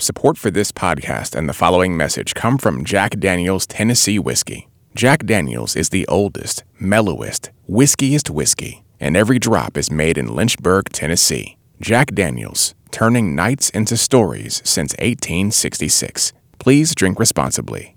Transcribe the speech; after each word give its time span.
Support 0.00 0.36
for 0.36 0.50
this 0.50 0.72
podcast 0.72 1.34
and 1.34 1.48
the 1.48 1.54
following 1.54 1.96
message 1.96 2.34
come 2.34 2.58
from 2.58 2.84
Jack 2.84 3.18
Daniels 3.18 3.66
Tennessee 3.66 4.18
Whiskey. 4.18 4.68
Jack 4.94 5.24
Daniels 5.24 5.74
is 5.74 5.88
the 5.88 6.06
oldest, 6.06 6.64
mellowest, 6.78 7.48
whiskiest 7.66 8.28
whiskey, 8.28 8.84
and 9.00 9.16
every 9.16 9.38
drop 9.38 9.78
is 9.78 9.90
made 9.90 10.18
in 10.18 10.34
Lynchburg, 10.36 10.90
Tennessee. 10.90 11.56
Jack 11.80 12.14
Daniels, 12.14 12.74
turning 12.90 13.34
nights 13.34 13.70
into 13.70 13.96
stories 13.96 14.60
since 14.66 14.92
1866. 14.98 16.34
Please 16.58 16.94
drink 16.94 17.18
responsibly. 17.18 17.96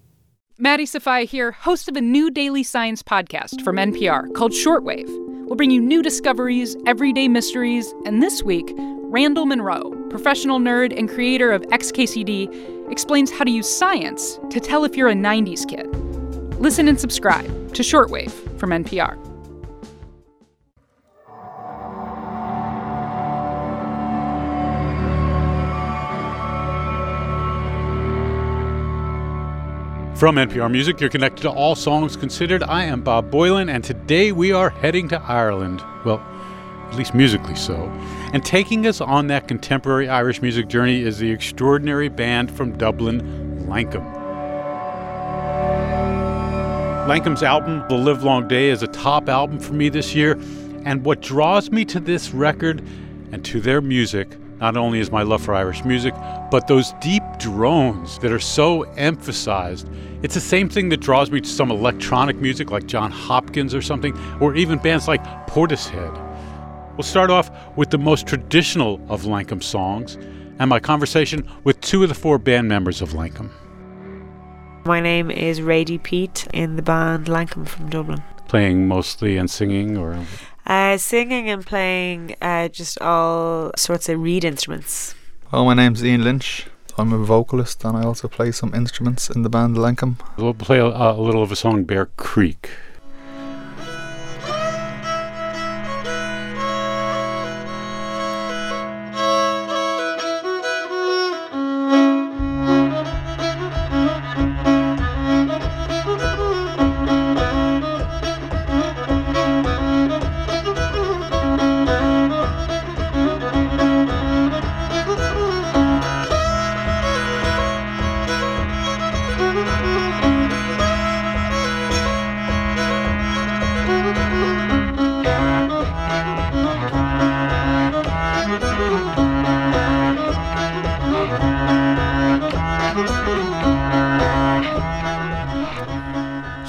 Maddie 0.57 0.85
Sofia 0.85 1.25
here, 1.25 1.51
host 1.51 1.89
of 1.89 1.97
a 1.97 2.01
new 2.01 2.31
daily 2.31 2.63
science 2.63 3.03
podcast 3.03 3.61
from 3.61 3.75
NPR 3.75 4.33
called 4.33 4.53
Shortwave. 4.53 5.28
We'll 5.49 5.55
bring 5.55 5.71
you 5.71 5.81
new 5.81 6.03
discoveries, 6.03 6.77
everyday 6.85 7.27
mysteries, 7.27 7.95
and 8.05 8.21
this 8.21 8.43
week, 8.43 8.71
Randall 8.77 9.47
Munroe, 9.47 9.89
professional 10.11 10.59
nerd 10.59 10.95
and 10.95 11.09
creator 11.09 11.51
of 11.51 11.63
XKCD, 11.63 12.91
explains 12.91 13.31
how 13.31 13.45
to 13.45 13.49
use 13.49 13.67
science 13.67 14.39
to 14.51 14.59
tell 14.59 14.85
if 14.85 14.95
you're 14.95 15.09
a 15.09 15.15
90s 15.15 15.67
kid. 15.67 15.87
Listen 16.59 16.87
and 16.87 16.99
subscribe 16.99 17.47
to 17.73 17.81
Shortwave 17.81 18.31
from 18.59 18.69
NPR. 18.69 19.28
From 30.19 30.35
NPR 30.35 30.69
Music, 30.69 30.99
you're 30.99 31.09
connected 31.09 31.43
to 31.43 31.49
All 31.49 31.75
Songs 31.75 32.17
Considered. 32.17 32.61
I 32.63 32.83
am 32.83 33.01
Bob 33.03 33.31
Boilen, 33.31 33.73
and 33.73 33.81
today 33.81 34.33
we 34.33 34.51
are 34.51 34.69
heading 34.69 35.07
to 35.07 35.21
Ireland. 35.21 35.81
Well, 36.03 36.19
at 36.89 36.95
least 36.95 37.15
musically 37.15 37.55
so. 37.55 37.85
And 38.33 38.43
taking 38.43 38.85
us 38.85 38.99
on 38.99 39.27
that 39.27 39.47
contemporary 39.47 40.09
Irish 40.09 40.41
music 40.41 40.67
journey 40.67 41.03
is 41.03 41.19
the 41.19 41.31
extraordinary 41.31 42.09
band 42.09 42.51
from 42.51 42.77
Dublin, 42.77 43.65
Lankum. 43.69 44.03
Lankum's 47.07 47.41
album, 47.41 47.85
The 47.87 47.95
Livelong 47.95 48.49
Day, 48.49 48.71
is 48.71 48.83
a 48.83 48.87
top 48.87 49.29
album 49.29 49.57
for 49.57 49.71
me 49.71 49.87
this 49.87 50.13
year. 50.13 50.37
And 50.83 51.05
what 51.05 51.21
draws 51.21 51.71
me 51.71 51.85
to 51.85 51.99
this 52.01 52.31
record 52.31 52.85
and 53.31 53.45
to 53.45 53.61
their 53.61 53.79
music 53.79 54.35
not 54.59 54.75
only 54.75 54.99
is 54.99 55.11
my 55.11 55.23
love 55.23 55.41
for 55.41 55.53
Irish 55.53 55.83
music, 55.85 56.13
but 56.51 56.67
those 56.67 56.93
deep 57.01 57.23
drones 57.37 58.19
that 58.19 58.31
are 58.31 58.39
so 58.39 58.83
emphasized. 58.97 59.89
It's 60.21 60.33
the 60.33 60.41
same 60.41 60.69
thing 60.69 60.89
that 60.89 60.99
draws 60.99 61.31
me 61.31 61.39
to 61.41 61.49
some 61.49 61.71
electronic 61.71 62.37
music 62.37 62.71
like 62.71 62.85
Jon 62.85 63.11
Hopkins 63.11 63.73
or 63.73 63.81
something, 63.81 64.17
or 64.41 64.55
even 64.55 64.77
bands 64.79 65.07
like 65.07 65.23
Portishead. 65.47 66.13
We'll 66.97 67.03
start 67.03 67.29
off 67.29 67.49
with 67.77 67.89
the 67.91 67.97
most 67.97 68.27
traditional 68.27 68.99
of 69.07 69.23
Lankum 69.23 69.63
songs 69.63 70.17
and 70.59 70.69
my 70.69 70.79
conversation 70.79 71.49
with 71.63 71.79
two 71.79 72.03
of 72.03 72.09
the 72.09 72.15
four 72.15 72.37
band 72.37 72.67
members 72.67 73.01
of 73.01 73.11
Lankum. 73.11 73.49
My 74.85 74.99
name 74.99 75.31
is 75.31 75.61
Radie 75.61 76.01
Peat 76.01 76.47
in 76.53 76.75
the 76.75 76.81
band 76.81 77.27
Lankum 77.27 77.65
from 77.65 77.89
Dublin. 77.89 78.21
Playing 78.49 78.87
mostly 78.87 79.37
and 79.37 79.49
singing 79.49 79.97
or? 79.97 80.19
Uh, 80.69 80.99
singing 80.99 81.49
and 81.49 81.65
playing 81.65 82.35
uh, 82.43 82.67
just 82.67 83.01
all 83.01 83.71
sorts 83.75 84.07
of 84.07 84.21
reed 84.21 84.45
instruments. 84.45 85.15
Well, 85.51 85.65
my 85.65 85.73
name's 85.73 86.05
Ian 86.05 86.23
Lynch. 86.23 86.67
I'm 86.95 87.11
a 87.11 87.17
vocalist 87.17 87.83
and 87.83 87.97
I 87.97 88.03
also 88.03 88.27
play 88.27 88.51
some 88.51 88.75
instruments 88.75 89.31
in 89.31 89.41
the 89.41 89.49
band 89.49 89.77
Lankum. 89.77 90.19
We'll 90.37 90.53
play 90.53 90.77
a, 90.77 90.85
a 90.85 91.13
little 91.19 91.41
of 91.41 91.51
a 91.51 91.55
song, 91.55 91.85
Bear 91.85 92.05
Creek. 92.17 92.69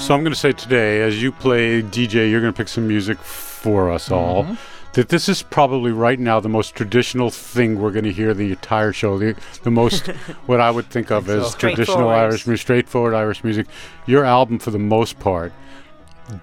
So 0.00 0.14
I'm 0.14 0.22
going 0.22 0.32
to 0.32 0.40
say 0.40 0.52
today, 0.52 1.02
as 1.02 1.22
you 1.22 1.30
play 1.30 1.82
DJ, 1.82 2.30
you're 2.30 2.40
going 2.40 2.52
to 2.52 2.56
pick 2.56 2.68
some 2.68 2.88
music 2.88 3.18
for 3.18 3.90
us 3.90 4.10
all. 4.10 4.44
Mm-hmm. 4.44 4.54
That 4.94 5.10
this 5.10 5.28
is 5.28 5.42
probably 5.42 5.92
right 5.92 6.18
now 6.18 6.40
the 6.40 6.48
most 6.48 6.74
traditional 6.74 7.30
thing 7.30 7.78
we're 7.78 7.92
going 7.92 8.06
to 8.06 8.12
hear 8.12 8.32
the 8.32 8.50
entire 8.50 8.94
show. 8.94 9.18
The, 9.18 9.36
the 9.62 9.70
most, 9.70 10.06
what 10.46 10.58
I 10.58 10.70
would 10.70 10.86
think 10.86 11.12
of 11.12 11.28
as 11.28 11.54
traditional 11.54 12.08
Irish 12.08 12.46
music, 12.46 12.62
straightforward 12.62 13.12
Irish 13.12 13.44
music. 13.44 13.66
Your 14.06 14.24
album, 14.24 14.58
for 14.58 14.70
the 14.70 14.78
most 14.78 15.20
part, 15.20 15.52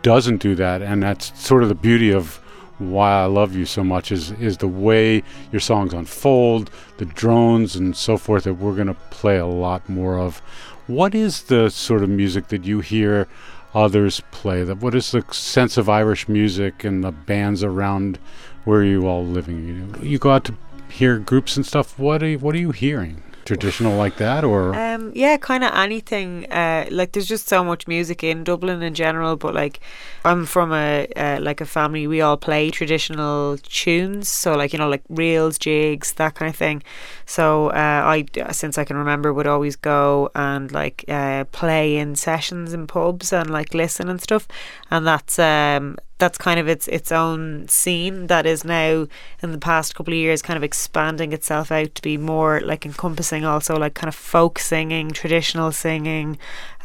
doesn't 0.03 0.37
do 0.37 0.53
that, 0.53 0.83
and 0.83 1.01
that's 1.01 1.37
sort 1.37 1.63
of 1.63 1.69
the 1.69 1.75
beauty 1.75 2.13
of 2.13 2.39
why 2.77 3.23
I 3.23 3.25
love 3.25 3.55
you 3.55 3.65
so 3.65 3.83
much 3.83 4.11
is 4.11 4.31
is 4.33 4.57
the 4.57 4.67
way 4.67 5.23
your 5.51 5.59
songs 5.59 5.93
unfold, 5.93 6.69
the 6.97 7.05
drones 7.05 7.75
and 7.75 7.97
so 7.97 8.17
forth 8.17 8.43
that 8.43 8.53
we're 8.53 8.75
going 8.75 8.87
to 8.87 8.93
play 9.09 9.37
a 9.37 9.47
lot 9.47 9.89
more 9.89 10.19
of. 10.19 10.43
What 10.87 11.13
is 11.13 11.43
the 11.43 11.69
sort 11.69 12.01
of 12.01 12.09
music 12.09 12.47
that 12.47 12.63
you 12.63 12.79
hear 12.79 13.27
others 13.75 14.21
play? 14.31 14.63
That 14.63 14.77
what 14.77 14.95
is 14.95 15.11
the 15.11 15.23
sense 15.31 15.75
of 15.77 15.89
Irish 15.89 16.29
music 16.29 16.85
and 16.85 17.03
the 17.03 17.11
bands 17.11 17.61
around 17.61 18.19
where 18.63 18.83
you 18.83 19.05
all 19.05 19.25
living? 19.25 19.67
You, 19.67 20.09
you 20.09 20.17
go 20.17 20.31
out 20.31 20.45
to 20.45 20.55
hear 20.89 21.17
groups 21.19 21.57
and 21.57 21.65
stuff. 21.65 21.99
What 21.99 22.23
are 22.23 22.27
you, 22.27 22.39
what 22.39 22.55
are 22.55 22.59
you 22.59 22.71
hearing? 22.71 23.21
Traditional 23.47 23.95
like 23.97 24.17
that 24.17 24.43
or? 24.43 24.75
Um 24.75 25.11
yeah 25.15 25.37
kind 25.37 25.63
of 25.63 25.71
anything 25.73 26.45
uh 26.51 26.85
like 26.91 27.13
there's 27.13 27.27
just 27.27 27.47
so 27.47 27.63
much 27.63 27.87
music 27.87 28.23
in 28.23 28.43
Dublin 28.43 28.81
in 28.83 28.93
general 28.93 29.35
but 29.37 29.53
like 29.53 29.79
I'm 30.25 30.45
from 30.45 30.73
a 30.73 31.07
uh, 31.15 31.39
like 31.41 31.61
a 31.61 31.65
family 31.65 32.05
we 32.07 32.19
all 32.21 32.37
play 32.37 32.69
traditional 32.69 33.57
tunes 33.57 34.27
so 34.27 34.55
like 34.55 34.73
you 34.73 34.79
know 34.79 34.89
like 34.89 35.03
reels 35.09 35.57
jigs 35.57 36.13
that 36.13 36.35
kind 36.35 36.49
of 36.49 36.55
thing. 36.55 36.83
So 37.25 37.69
uh, 37.69 38.01
I 38.13 38.25
since 38.51 38.77
I 38.77 38.83
can 38.83 38.97
remember 38.97 39.33
would 39.33 39.47
always 39.47 39.75
go 39.75 40.29
and 40.35 40.71
like 40.71 41.05
uh, 41.07 41.45
play 41.45 41.97
in 41.97 42.15
sessions 42.15 42.73
in 42.73 42.87
pubs 42.87 43.31
and 43.31 43.49
like 43.49 43.73
listen 43.73 44.09
and 44.09 44.21
stuff 44.21 44.47
and 44.91 45.07
that's 45.07 45.39
um 45.39 45.97
that's 46.17 46.37
kind 46.37 46.59
of 46.59 46.67
its 46.67 46.87
its 46.87 47.11
own 47.11 47.67
scene 47.67 48.27
that 48.27 48.45
is 48.45 48.63
now 48.63 49.07
in 49.41 49.51
the 49.51 49.57
past 49.57 49.95
couple 49.95 50.13
of 50.13 50.17
years 50.17 50.41
kind 50.41 50.57
of 50.57 50.63
expanding 50.63 51.31
itself 51.33 51.71
out 51.71 51.93
to 51.95 52.01
be 52.01 52.17
more 52.17 52.59
like 52.61 52.85
encompassing 52.85 53.45
also 53.45 53.77
like 53.77 53.93
kind 53.93 54.09
of 54.09 54.15
folk 54.15 54.59
singing 54.59 55.11
traditional 55.11 55.71
singing 55.71 56.37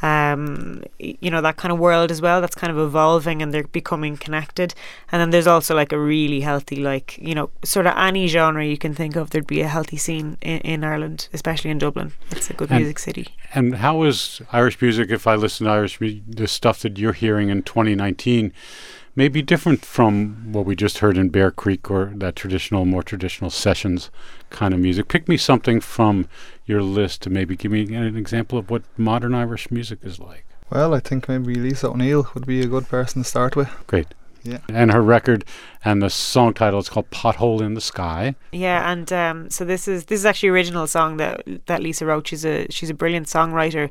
um, 0.03 0.82
you 0.98 1.31
know 1.31 1.41
that 1.41 1.56
kind 1.56 1.72
of 1.72 1.78
world 1.78 2.10
as 2.10 2.20
well 2.20 2.41
that's 2.41 2.56
kind 2.56 2.72
of 2.72 2.78
evolving 2.78 3.41
and 3.41 3.54
they're 3.54 3.62
becoming 3.69 4.16
connected. 4.16 4.75
And 5.10 5.20
then 5.20 5.31
there's 5.31 5.47
also 5.47 5.75
like 5.76 5.93
a 5.93 5.99
really 5.99 6.41
healthy 6.41 6.76
like 6.76 7.16
you 7.19 7.34
know 7.34 7.50
sort 7.64 7.87
of 7.87 7.94
any 7.97 8.26
genre 8.26 8.66
you 8.66 8.76
can 8.76 8.94
think 8.94 9.14
of 9.16 9.31
there'd 9.31 9.47
be 9.47 9.60
a 9.60 9.69
healthy 9.69 9.97
scene 9.97 10.37
in, 10.41 10.59
in 10.59 10.84
Ireland 10.84 11.28
especially 11.32 11.70
in 11.70 11.78
Dublin. 11.78 12.12
It's 12.32 12.50
a 12.50 12.54
good 12.54 12.70
and, 12.70 12.81
music 12.81 12.99
city. 12.99 13.28
and 13.54 13.76
how 13.76 14.03
is 14.03 14.43
Irish 14.53 14.81
music 14.82 15.10
if 15.10 15.26
I 15.26 15.37
listen 15.37 15.66
to 15.66 15.72
Irish 15.72 15.99
the 16.00 16.49
stuff 16.49 16.81
that 16.81 16.99
you're 16.99 17.12
hearing 17.12 17.49
in 17.49 17.62
2019 17.62 18.53
may 19.14 19.28
be 19.28 19.42
different 19.42 19.84
from 19.84 20.52
what 20.52 20.64
we 20.64 20.74
just 20.74 20.98
heard 20.98 21.18
in 21.18 21.28
Bear 21.28 21.50
Creek 21.50 21.90
or 21.90 22.12
that 22.16 22.36
traditional, 22.36 22.84
more 22.84 23.02
traditional 23.02 23.50
sessions 23.50 24.10
kind 24.50 24.72
of 24.72 24.80
music. 24.80 25.08
Pick 25.08 25.28
me 25.28 25.36
something 25.36 25.80
from 25.80 26.28
your 26.66 26.82
list 26.82 27.22
to 27.22 27.30
maybe 27.30 27.56
give 27.56 27.72
me 27.72 27.94
an 27.94 28.16
example 28.16 28.58
of 28.58 28.70
what 28.70 28.82
modern 28.96 29.34
Irish 29.34 29.70
music 29.70 29.98
is 30.02 30.19
like. 30.19 30.46
Well, 30.70 30.94
I 30.94 31.00
think 31.00 31.28
maybe 31.28 31.54
Lisa 31.54 31.90
O'Neill 31.90 32.28
would 32.34 32.46
be 32.46 32.62
a 32.62 32.66
good 32.66 32.88
person 32.88 33.22
to 33.22 33.28
start 33.28 33.56
with. 33.56 33.69
Great. 33.87 34.08
Yeah. 34.42 34.58
And 34.69 34.90
her 34.92 35.02
record 35.02 35.44
and 35.84 36.00
the 36.00 36.11
song 36.11 36.55
title 36.55 36.79
is 36.79 36.88
called 36.88 37.11
Pothole 37.11 37.61
in 37.61 37.75
the 37.75 37.81
Sky. 37.81 38.34
Yeah, 38.52 38.90
and 38.90 39.12
um, 39.12 39.50
so 39.50 39.64
this 39.64 39.88
is 39.88 40.06
this 40.06 40.20
is 40.20 40.26
actually 40.26 40.50
original 40.50 40.87
song 40.87 41.17
that 41.17 41.43
that 41.67 41.82
Lisa 41.82 42.06
wrote. 42.06 42.29
She's 42.29 42.44
a 42.44 42.67
she's 42.70 42.90
a 42.90 42.94
brilliant 42.94 43.26
songwriter. 43.26 43.90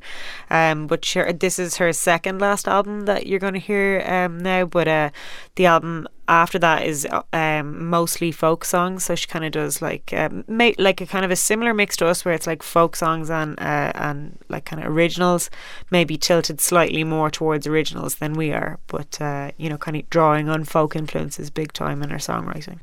Um, 0.49 0.87
but 0.87 1.03
she, 1.03 1.21
this 1.33 1.59
is 1.59 1.77
her 1.77 1.91
second 1.91 2.39
last 2.39 2.67
album 2.67 3.01
that 3.01 3.27
you're 3.27 3.39
going 3.39 3.53
to 3.53 3.59
hear 3.59 4.03
um 4.07 4.39
now. 4.39 4.65
But 4.65 4.87
uh, 4.87 5.09
the 5.55 5.65
album 5.65 6.07
after 6.27 6.57
that 6.59 6.85
is 6.85 7.05
um, 7.33 7.89
mostly 7.89 8.31
folk 8.31 8.63
songs. 8.63 9.03
So 9.03 9.15
she 9.15 9.27
kind 9.27 9.43
of 9.43 9.51
does 9.51 9.81
like 9.81 10.13
um, 10.13 10.45
ma- 10.47 10.71
like 10.77 11.01
a 11.01 11.05
kind 11.05 11.25
of 11.25 11.31
a 11.31 11.35
similar 11.35 11.73
mix 11.73 11.97
to 11.97 12.07
us, 12.07 12.23
where 12.23 12.33
it's 12.33 12.47
like 12.47 12.63
folk 12.63 12.95
songs 12.95 13.29
and 13.29 13.59
uh, 13.59 13.91
and 13.95 14.39
like 14.47 14.63
kind 14.63 14.81
of 14.81 14.89
originals, 14.95 15.49
maybe 15.89 16.17
tilted 16.17 16.61
slightly 16.61 17.03
more 17.03 17.29
towards 17.29 17.67
originals 17.67 18.15
than 18.15 18.33
we 18.33 18.53
are, 18.53 18.79
but 18.87 19.19
uh, 19.19 19.51
you 19.57 19.69
know, 19.69 19.77
kind 19.77 19.97
of 19.97 20.09
drawing 20.09 20.47
on 20.47 20.63
folk 20.63 20.95
influences 20.95 21.49
big 21.49 21.73
time 21.73 21.80
time 21.81 22.03
in 22.03 22.09
her 22.11 22.17
songwriting. 22.17 22.79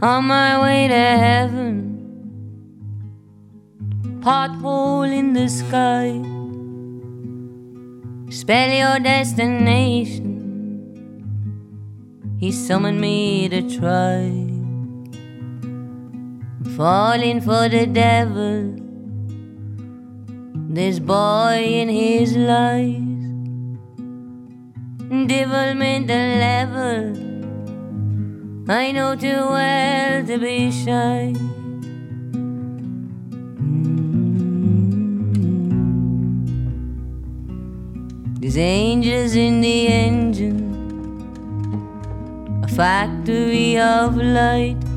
On 0.00 0.24
my 0.24 0.60
way 0.62 0.86
to 0.86 1.04
heaven, 1.26 1.74
pothole 4.20 5.12
in 5.12 5.32
the 5.32 5.48
sky. 5.48 6.22
Spell 8.30 8.70
your 8.70 9.00
destination. 9.00 10.28
He 12.38 12.52
summoned 12.52 13.00
me 13.00 13.48
to 13.48 13.62
try. 13.78 14.57
Falling 16.78 17.40
for 17.40 17.68
the 17.68 17.86
devil. 17.86 18.72
This 20.72 21.00
boy 21.00 21.58
in 21.60 21.88
his 21.88 22.36
lies. 22.36 23.02
Devilmental 25.26 26.28
level. 26.38 27.16
I 28.70 28.92
know 28.92 29.16
too 29.16 29.26
well 29.26 30.24
to 30.24 30.38
be 30.38 30.70
shy. 30.70 31.34
Mm. 33.58 33.88
There's 38.38 38.56
angels 38.56 39.34
in 39.34 39.60
the 39.62 39.88
engine, 39.88 40.62
a 42.62 42.68
factory 42.68 43.76
of 43.78 44.16
light. 44.16 44.87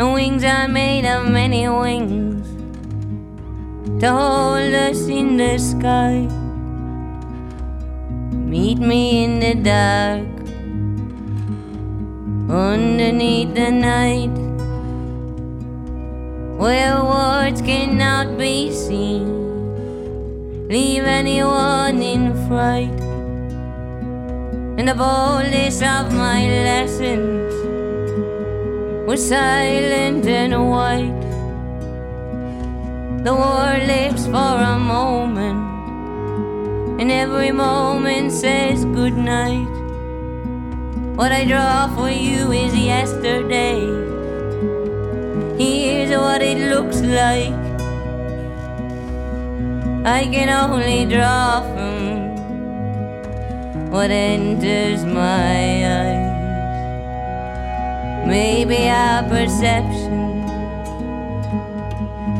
And 0.00 0.14
wings 0.14 0.42
are 0.44 0.66
made 0.66 1.04
of 1.04 1.28
many 1.28 1.68
wings 1.68 2.48
to 4.00 4.10
hold 4.10 4.72
us 4.72 5.06
in 5.08 5.36
the 5.36 5.58
sky. 5.58 6.26
Meet 8.32 8.78
me 8.78 9.24
in 9.24 9.40
the 9.40 9.54
dark 9.56 10.26
underneath 12.48 13.52
the 13.54 13.70
night 13.70 14.32
where 16.56 17.04
words 17.04 17.60
cannot 17.60 18.38
be 18.38 18.72
seen. 18.72 19.28
Leave 20.66 21.04
anyone 21.04 22.00
in 22.00 22.32
fright. 22.48 22.98
And 24.78 24.88
the 24.88 24.94
boldest 24.94 25.82
of 25.82 26.10
my 26.14 26.48
lessons 26.48 27.59
was 29.06 29.28
silent 29.28 30.26
and 30.26 30.52
white. 30.70 31.20
The 33.24 33.34
world 33.34 33.82
lives 33.86 34.26
for 34.26 34.54
a 34.74 34.78
moment, 34.78 35.60
and 37.00 37.10
every 37.10 37.52
moment 37.52 38.32
says 38.32 38.84
goodnight. 38.84 39.68
What 41.16 41.32
I 41.32 41.44
draw 41.44 41.88
for 41.94 42.10
you 42.10 42.52
is 42.52 42.74
yesterday. 42.74 43.80
Here's 45.58 46.10
what 46.10 46.40
it 46.42 46.70
looks 46.70 47.00
like. 47.00 47.52
I 50.06 50.26
can 50.32 50.48
only 50.48 51.04
draw 51.04 51.60
from 51.60 51.90
what 53.90 54.10
enters 54.10 55.04
my 55.04 55.84
eyes. 55.84 56.19
Maybe 58.30 58.88
our 58.88 59.22
perception 59.24 60.12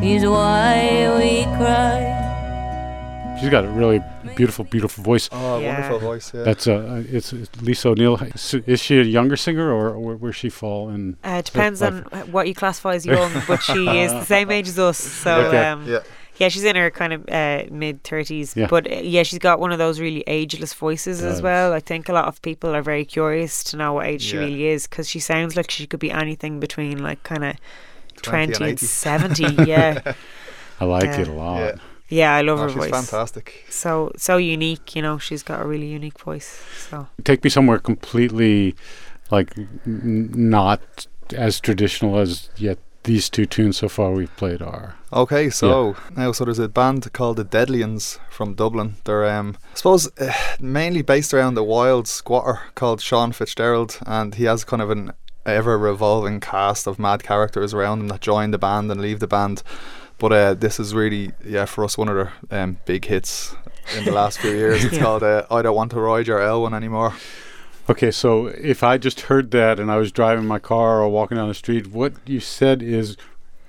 is 0.03 0.25
why 0.25 1.13
we 1.19 1.43
cry. 1.57 2.17
She's 3.41 3.49
got 3.51 3.65
a 3.65 3.69
really 3.69 4.01
beautiful, 4.37 4.65
beautiful 4.65 5.03
voice. 5.03 5.29
Oh, 5.33 5.59
Yeah. 5.59 5.73
wonderful 5.81 5.99
voice. 5.99 6.33
Yeah. 6.35 6.43
That's 6.43 6.67
uh, 6.69 7.03
it's, 7.11 7.33
it's 7.33 7.51
Lisa 7.63 7.89
O'Neill. 7.89 8.21
Is 8.67 8.81
she 8.81 8.99
a 9.01 9.03
younger 9.03 9.37
singer, 9.37 9.73
or 9.73 9.99
where, 9.99 10.17
where 10.17 10.33
she 10.33 10.49
fall 10.51 10.91
And 10.91 11.17
Uh, 11.25 11.37
it 11.41 11.47
depends 11.47 11.83
on 11.83 12.03
what 12.31 12.47
you 12.49 12.55
classify 12.55 12.95
as 12.95 13.05
young, 13.07 13.33
but 13.49 13.63
she 13.63 13.89
is 13.89 14.13
the 14.13 14.25
same 14.25 14.51
age 14.57 14.69
as 14.69 14.79
us. 14.79 14.99
So 14.99 15.33
Okay. 15.47 15.67
um, 15.67 15.87
yeah. 15.89 16.01
Yeah, 16.41 16.49
she's 16.49 16.65
in 16.65 16.75
her 16.75 16.91
kind 16.91 17.13
of 17.13 17.29
uh, 17.29 17.65
mid 17.71 18.03
thirties. 18.03 18.57
Yeah. 18.57 18.67
But 18.69 18.91
uh, 18.91 18.97
yeah, 18.97 19.23
she's 19.23 19.39
got 19.39 19.61
one 19.61 19.71
of 19.73 19.79
those 19.79 20.01
really 20.01 20.25
ageless 20.27 20.73
voices 20.75 21.23
as 21.23 21.41
well. 21.43 21.73
I 21.73 21.81
think 21.81 22.09
a 22.09 22.13
lot 22.13 22.25
of 22.27 22.41
people 22.43 22.75
are 22.75 22.83
very 22.83 23.05
curious 23.05 23.63
to 23.65 23.77
know 23.77 23.93
what 23.93 24.07
age 24.07 24.23
she 24.23 24.37
really 24.39 24.65
is 24.67 24.87
because 24.89 25.09
she 25.09 25.21
sounds 25.21 25.55
like 25.57 25.71
she 25.71 25.87
could 25.87 26.01
be 26.01 26.11
anything 26.11 26.59
between 26.59 27.03
like 27.03 27.23
kind 27.23 27.45
of 27.45 27.57
20 28.23 28.53
twenty 28.55 28.65
and 28.65 28.71
and 28.71 28.81
seventy. 28.81 29.55
Yeah, 29.65 30.15
I 30.81 30.85
like 30.87 31.05
Yeah. 31.05 31.21
it 31.21 31.29
a 31.29 31.33
lot. 31.33 31.59
Yeah. 31.61 31.75
yeah, 32.09 32.35
I 32.35 32.41
love 32.43 32.59
Oh, 32.59 32.63
her 32.65 32.69
she's 32.71 32.77
voice. 32.79 32.91
fantastic. 32.91 33.67
So 33.69 34.11
so 34.17 34.37
unique. 34.39 34.97
You 34.97 35.03
know, 35.03 35.19
she's 35.19 35.43
got 35.43 35.61
a 35.61 35.65
really 35.67 35.87
unique 35.87 36.19
voice. 36.19 36.63
So 36.89 37.07
Take 37.25 37.45
me 37.45 37.51
somewhere 37.51 37.79
completely, 37.79 38.75
like 39.31 39.57
n- 39.59 40.31
not 40.35 41.07
as 41.37 41.61
traditional 41.61 42.19
as 42.19 42.49
yet. 42.57 42.79
These 43.05 43.31
two 43.31 43.47
tunes 43.47 43.79
so 43.79 43.89
far 43.89 44.11
we've 44.13 44.35
played 44.37 44.61
are. 44.61 44.95
Okay, 45.13 45.49
so 45.51 45.97
now 46.17 46.33
so 46.33 46.45
there's 46.45 46.59
a 46.59 46.69
band 46.69 47.11
called 47.15 47.39
the 47.39 47.45
Deadlians 47.45 48.19
from 48.31 48.55
Dublin. 48.55 48.97
They're 49.05 49.27
um 49.29 49.57
I 49.73 49.77
suppose 49.77 50.11
uh, 50.19 50.33
mainly 50.61 51.01
based 51.03 51.33
around 51.33 51.57
a 51.57 51.65
wild 51.65 52.07
squatter 52.07 52.61
called 52.75 53.01
Sean 53.01 53.33
Fitzgerald, 53.33 53.99
and 54.07 54.35
he 54.35 54.45
has 54.45 54.65
kind 54.65 54.83
of 54.83 54.91
an 54.91 55.13
ever 55.47 55.79
revolving 55.79 56.39
cast 56.41 56.87
of 56.87 56.99
mad 56.99 57.23
characters 57.23 57.73
around 57.73 58.01
him 58.01 58.09
that 58.09 58.21
join 58.21 58.51
the 58.51 58.59
band 58.59 58.93
and 58.93 59.01
leave 59.01 59.21
the 59.21 59.27
band. 59.27 59.63
But 60.19 60.33
uh, 60.33 60.55
this 60.55 60.79
is 60.79 60.95
really 60.95 61.33
yeah 61.43 61.65
for 61.65 61.85
us 61.85 61.97
one 61.97 62.09
of 62.11 62.15
their 62.51 62.63
um, 62.63 62.77
big 62.85 63.07
hits 63.07 63.57
in 63.97 64.05
the 64.05 64.13
last 64.13 64.39
few 64.41 64.51
years. 64.51 64.85
It's 64.85 64.95
Yeah. 64.97 65.03
called 65.03 65.23
uh, 65.23 65.47
I 65.51 65.63
don't 65.63 65.75
want 65.75 65.91
to 65.93 66.01
ride 66.01 66.27
your 66.27 66.39
L1 66.41 66.75
anymore. 66.77 67.15
Okay, 67.91 68.11
so 68.11 68.47
if 68.47 68.83
I 68.83 68.99
just 68.99 69.23
heard 69.23 69.51
that 69.51 69.81
and 69.81 69.91
I 69.91 69.97
was 69.97 70.13
driving 70.13 70.47
my 70.47 70.59
car 70.59 71.01
or 71.03 71.09
walking 71.09 71.37
down 71.37 71.49
the 71.49 71.55
street, 71.55 71.89
what 71.89 72.13
you 72.27 72.39
said 72.39 72.83
is 72.83 73.17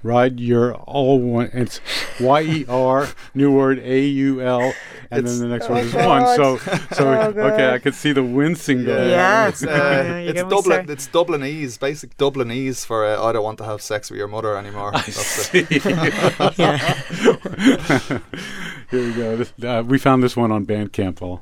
ride 0.03 0.39
your 0.39 0.73
all 0.75 1.19
one. 1.19 1.49
It's 1.53 1.79
Y 2.19 2.41
E 2.41 2.65
R, 2.69 3.07
new 3.33 3.51
word 3.51 3.79
A 3.79 4.01
U 4.05 4.41
L, 4.41 4.73
and 5.09 5.19
It's- 5.19 5.39
then 5.39 5.39
the 5.39 5.47
next 5.47 5.67
Oh 5.69 5.73
one 5.73 5.85
is 5.85 5.93
God. 5.93 6.07
one. 6.23 6.35
So, 6.35 6.57
so 6.95 7.07
Oh 7.09 7.19
okay, 7.49 7.65
I 7.65 7.71
God. 7.71 7.81
could 7.83 7.95
see 7.95 8.11
the 8.11 8.23
wincing 8.23 8.83
going. 8.85 9.09
Yeah. 9.09 9.47
it's, 9.47 9.63
uh, 9.65 9.67
Yeah, 9.69 10.15
it's 10.17 10.33
get 10.33 10.45
me 10.45 10.49
Dublin. 10.55 10.85
It's 10.89 11.07
Dublinese, 11.07 11.77
basic 11.79 12.15
Dublinese 12.17 12.85
for 12.85 13.05
uh, 13.05 13.23
I 13.23 13.31
don't 13.31 13.43
want 13.43 13.57
to 13.59 13.65
have 13.65 13.81
sex 13.81 14.09
with 14.11 14.19
your 14.19 14.27
mother 14.27 14.55
anymore. 14.55 14.91
That's 14.91 15.49
the- 15.49 16.53
yeah. 16.57 18.19
Here 18.91 19.01
we 19.07 19.13
go. 19.13 19.37
This, 19.37 19.53
uh, 19.63 19.83
we 19.85 19.97
found 19.97 20.21
this 20.21 20.35
one 20.37 20.51
on 20.51 20.65
Bandcamp. 20.65 21.15
Paul. 21.15 21.41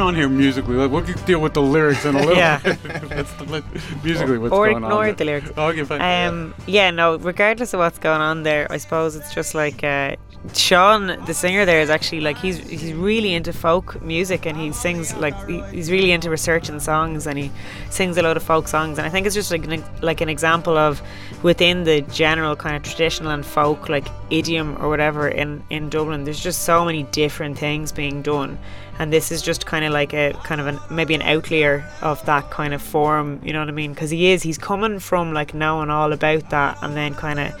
Going 0.00 0.14
on 0.14 0.20
here 0.20 0.28
musically? 0.28 0.76
Like, 0.76 0.90
we'll 0.90 1.04
deal 1.26 1.40
with 1.40 1.54
the 1.54 1.62
lyrics 1.62 2.04
in 2.04 2.14
a 2.16 2.18
little 2.26 2.36
Yeah. 2.36 2.58
bit. 2.58 2.78
Let's 3.10 3.40
let- 3.48 3.64
musically, 4.04 4.38
what's 4.38 4.52
or 4.52 4.66
going 4.70 4.84
on? 4.84 4.90
ignore 4.90 5.12
the 5.12 5.24
lyrics. 5.24 5.50
Okay, 5.56 5.84
fine. 5.84 6.00
Um, 6.28 6.54
yeah, 6.66 6.90
no. 6.90 7.16
Regardless 7.16 7.74
of 7.74 7.78
what's 7.80 7.98
going 7.98 8.20
on 8.20 8.42
there, 8.42 8.66
I 8.70 8.78
suppose 8.78 9.16
it's 9.16 9.32
just 9.34 9.54
like 9.54 9.84
uh, 9.84 10.16
Sean, 10.54 11.06
the 11.26 11.34
singer 11.34 11.64
there, 11.66 11.80
is 11.80 11.90
actually 11.90 12.22
like 12.22 12.38
he's 12.38 12.58
he's 12.58 12.94
really 12.94 13.34
into 13.34 13.52
folk 13.52 14.00
music 14.02 14.46
and 14.46 14.56
he 14.56 14.72
sings 14.72 15.14
like 15.16 15.36
he, 15.46 15.60
he's 15.70 15.90
really 15.90 16.12
into 16.12 16.30
researching 16.30 16.80
songs 16.80 17.26
and 17.26 17.38
he 17.38 17.50
sings 17.90 18.16
a 18.16 18.22
lot 18.22 18.36
of 18.38 18.42
folk 18.42 18.66
songs 18.66 18.96
and 18.98 19.06
I 19.06 19.10
think 19.10 19.26
it's 19.26 19.34
just 19.34 19.50
like 19.50 19.64
an, 19.66 19.84
like 20.00 20.22
an 20.22 20.30
example 20.30 20.78
of 20.78 21.02
within 21.42 21.84
the 21.84 22.00
general 22.02 22.56
kind 22.56 22.74
of 22.74 22.82
traditional 22.82 23.30
and 23.32 23.44
folk 23.44 23.90
like 23.90 24.08
idiom 24.30 24.78
or 24.82 24.88
whatever 24.88 25.28
in 25.28 25.62
in 25.68 25.90
Dublin. 25.90 26.24
There's 26.24 26.40
just 26.42 26.62
so 26.62 26.86
many 26.86 27.02
different 27.02 27.58
things 27.58 27.92
being 27.92 28.22
done. 28.22 28.58
And 29.00 29.10
this 29.10 29.32
is 29.32 29.40
just 29.40 29.64
kind 29.64 29.82
of 29.86 29.92
like 29.94 30.12
a 30.12 30.34
kind 30.44 30.60
of 30.60 30.66
an 30.66 30.78
maybe 30.90 31.14
an 31.14 31.22
outlier 31.22 31.88
of 32.02 32.22
that 32.26 32.50
kind 32.50 32.74
of 32.74 32.82
form, 32.82 33.40
you 33.42 33.50
know 33.54 33.60
what 33.60 33.68
I 33.68 33.72
mean? 33.72 33.94
Because 33.94 34.10
he 34.10 34.30
is, 34.30 34.42
he's 34.42 34.58
coming 34.58 34.98
from 34.98 35.32
like 35.32 35.54
knowing 35.54 35.88
all 35.88 36.12
about 36.12 36.50
that, 36.50 36.76
and 36.82 36.94
then 36.94 37.14
kind 37.14 37.40
of 37.40 37.58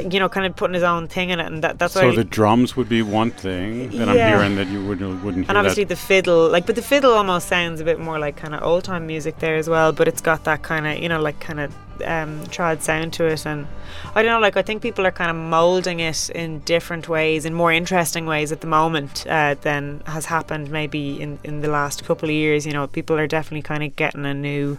you 0.00 0.18
know, 0.18 0.28
kind 0.28 0.46
of 0.46 0.56
putting 0.56 0.74
his 0.74 0.82
own 0.82 1.08
thing 1.08 1.30
in 1.30 1.40
it, 1.40 1.46
and 1.46 1.62
that, 1.62 1.78
that's 1.78 1.94
so 1.94 2.04
why. 2.06 2.10
So 2.10 2.16
the 2.16 2.24
drums 2.24 2.76
would 2.76 2.88
be 2.88 3.02
one 3.02 3.30
thing 3.30 3.90
that 3.98 4.08
I'm 4.08 4.16
hearing 4.16 4.56
that 4.56 4.68
you 4.68 4.84
wouldn't 4.84 5.22
wouldn't 5.24 5.44
hear 5.44 5.50
and 5.50 5.58
obviously 5.58 5.84
that. 5.84 5.94
the 5.94 6.00
fiddle, 6.00 6.48
like, 6.50 6.66
but 6.66 6.76
the 6.76 6.82
fiddle 6.82 7.12
almost 7.12 7.48
sounds 7.48 7.80
a 7.80 7.84
bit 7.84 7.98
more 8.00 8.18
like 8.18 8.36
kind 8.36 8.54
of 8.54 8.62
old 8.62 8.84
time 8.84 9.06
music 9.06 9.38
there 9.38 9.56
as 9.56 9.68
well. 9.68 9.92
But 9.92 10.08
it's 10.08 10.20
got 10.20 10.44
that 10.44 10.62
kind 10.62 10.86
of, 10.86 10.98
you 10.98 11.08
know, 11.08 11.20
like 11.20 11.38
kind 11.40 11.60
of 11.60 11.74
um, 12.04 12.40
trad 12.46 12.82
sound 12.82 13.12
to 13.14 13.24
it, 13.26 13.46
and 13.46 13.66
I 14.14 14.22
don't 14.22 14.32
know, 14.32 14.40
like 14.40 14.56
I 14.56 14.62
think 14.62 14.82
people 14.82 15.06
are 15.06 15.12
kind 15.12 15.30
of 15.30 15.36
molding 15.36 16.00
it 16.00 16.30
in 16.30 16.60
different 16.60 17.08
ways, 17.08 17.44
in 17.44 17.54
more 17.54 17.72
interesting 17.72 18.26
ways 18.26 18.52
at 18.52 18.60
the 18.60 18.66
moment 18.66 19.26
uh, 19.28 19.54
than 19.62 20.02
has 20.06 20.26
happened 20.26 20.70
maybe 20.70 21.20
in 21.20 21.38
in 21.44 21.60
the 21.60 21.68
last 21.68 22.04
couple 22.04 22.28
of 22.28 22.34
years. 22.34 22.66
You 22.66 22.72
know, 22.72 22.86
people 22.86 23.16
are 23.18 23.26
definitely 23.26 23.62
kind 23.62 23.82
of 23.82 23.94
getting 23.96 24.24
a 24.24 24.34
new. 24.34 24.78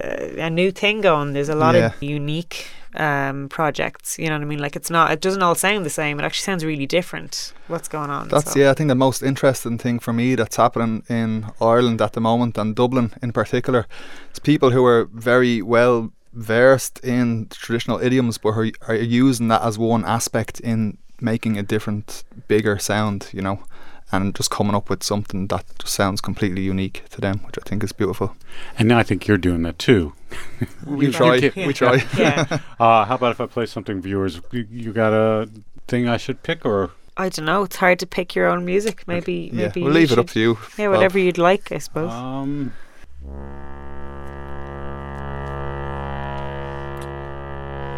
Uh, 0.00 0.28
a 0.38 0.48
new 0.48 0.70
thing 0.70 1.00
going. 1.00 1.32
There's 1.32 1.48
a 1.48 1.56
lot 1.56 1.74
Yeah. 1.74 1.86
of 1.86 2.00
unique 2.00 2.68
um, 2.98 3.48
projects. 3.48 4.18
You 4.18 4.26
know 4.26 4.34
what 4.34 4.42
I 4.42 4.46
mean? 4.46 4.58
Like 4.58 4.76
it's 4.76 4.90
not. 4.90 5.10
It 5.10 5.20
doesn't 5.20 5.42
all 5.42 5.54
sound 5.54 5.86
the 5.86 5.90
same. 5.90 6.18
It 6.18 6.24
actually 6.24 6.44
sounds 6.44 6.64
really 6.64 6.86
different. 6.86 7.52
What's 7.68 7.88
going 7.88 8.10
on? 8.10 8.28
That's 8.28 8.52
so. 8.52 8.58
yeah. 8.58 8.70
I 8.70 8.74
think 8.74 8.88
the 8.88 8.94
most 8.94 9.22
interesting 9.22 9.78
thing 9.78 9.98
for 9.98 10.12
me 10.12 10.34
that's 10.34 10.56
happening 10.56 11.04
in 11.08 11.46
Ireland 11.60 12.02
at 12.02 12.12
the 12.12 12.20
moment 12.20 12.58
and 12.58 12.74
Dublin 12.74 13.14
in 13.22 13.32
particular 13.32 13.86
is 14.32 14.38
people 14.38 14.70
who 14.70 14.84
are 14.84 15.04
very 15.06 15.62
well 15.62 16.12
versed 16.32 16.98
in 17.04 17.48
traditional 17.50 18.00
idioms, 18.00 18.38
but 18.38 18.50
are, 18.50 18.70
are 18.88 18.94
using 18.94 19.48
that 19.48 19.62
as 19.62 19.78
one 19.78 20.04
aspect 20.04 20.60
in 20.60 20.98
making 21.20 21.58
a 21.58 21.62
different, 21.62 22.24
bigger 22.48 22.78
sound. 22.78 23.30
You 23.32 23.42
know. 23.42 23.62
And 24.10 24.34
just 24.34 24.50
coming 24.50 24.74
up 24.74 24.88
with 24.88 25.02
something 25.02 25.48
that 25.48 25.64
just 25.78 25.92
sounds 25.94 26.20
completely 26.22 26.62
unique 26.62 27.04
to 27.10 27.20
them, 27.20 27.40
which 27.46 27.58
I 27.58 27.62
think 27.68 27.84
is 27.84 27.92
beautiful. 27.92 28.34
and 28.78 28.88
now 28.88 28.96
I 28.98 29.02
think 29.02 29.26
you're 29.26 29.36
doing 29.36 29.62
that 29.64 29.78
too. 29.78 30.14
We 30.86 31.10
try, 31.12 31.50
we 31.56 31.72
try. 31.74 32.02
Yeah. 32.16 32.58
Uh, 32.80 33.04
how 33.04 33.14
about 33.16 33.32
if 33.32 33.40
I 33.40 33.46
play 33.46 33.66
something, 33.66 34.00
viewers? 34.00 34.40
You, 34.52 34.66
you 34.70 34.92
got 34.92 35.12
a 35.12 35.48
thing 35.88 36.08
I 36.08 36.16
should 36.16 36.42
pick, 36.42 36.64
or 36.64 36.90
I 37.16 37.28
don't 37.28 37.44
know. 37.44 37.64
It's 37.64 37.76
hard 37.76 37.98
to 37.98 38.06
pick 38.06 38.34
your 38.34 38.46
own 38.46 38.64
music. 38.64 39.04
Maybe, 39.06 39.50
Yeah, 39.52 39.66
maybe 39.66 39.82
we'll 39.82 39.92
you 39.92 39.98
leave 40.00 40.12
it 40.12 40.18
up 40.18 40.28
to 40.28 40.40
you. 40.40 40.58
Yeah, 40.78 40.86
Bob. 40.86 40.94
whatever 40.96 41.18
you'd 41.18 41.36
like, 41.38 41.70
I 41.72 41.78
suppose. 41.78 42.10
um. 42.12 42.72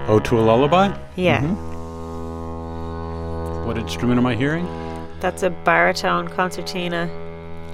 Ode 0.09 0.25
to 0.25 0.38
a 0.40 0.43
lullaby. 0.43 0.88
yeah, 1.14 1.40
mm-hmm. 1.43 1.69
What 3.67 3.79
instrument 3.79 4.19
am 4.19 4.26
I 4.26 4.35
hearing? 4.35 4.67
That's 5.21 5.43
a 5.43 5.50
baritone 5.50 6.29
concertina, 6.29 7.09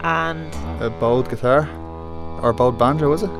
and 0.02 0.52
A 0.82 0.90
bowed 0.90 1.28
guitar 1.28 1.68
or 2.42 2.52
bowed 2.52 2.78
banjo, 2.78 3.12
is 3.12 3.22
it? 3.22 3.30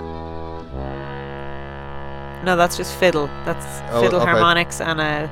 no, 2.44 2.54
that's 2.56 2.76
just 2.76 2.94
fiddle. 2.94 3.26
That's 3.44 3.66
Oh, 3.92 4.00
fiddle 4.02 4.20
okay. 4.20 4.30
harmonics 4.30 4.80
and 4.80 5.00
a 5.00 5.28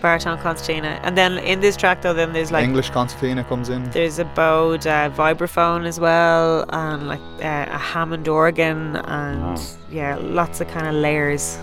baritone 0.00 0.38
concertina. 0.38 0.98
And 1.02 1.16
then 1.18 1.36
in 1.38 1.60
this 1.60 1.76
track, 1.76 2.00
though, 2.02 2.14
then 2.14 2.32
there's 2.32 2.50
like 2.50 2.64
English 2.64 2.88
concertina 2.90 3.44
comes 3.44 3.68
in. 3.68 3.90
there's 3.90 4.18
a 4.18 4.24
bowed 4.24 4.86
uh, 4.86 5.10
vibraphone 5.10 5.84
as 5.86 6.00
well, 6.00 6.64
and 6.70 7.08
like 7.08 7.20
uh, 7.42 7.66
a 7.70 7.78
Hammond 7.78 8.28
organ, 8.28 8.96
and 8.96 9.42
Wow. 9.42 9.56
yeah, 9.90 10.16
lots 10.20 10.60
of 10.62 10.68
kind 10.68 10.86
of 10.86 10.94
layers. 10.94 11.58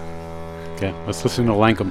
Okay, 0.76 0.94
let's 1.08 1.24
listen 1.24 1.46
to 1.48 1.54
Lankum. 1.54 1.90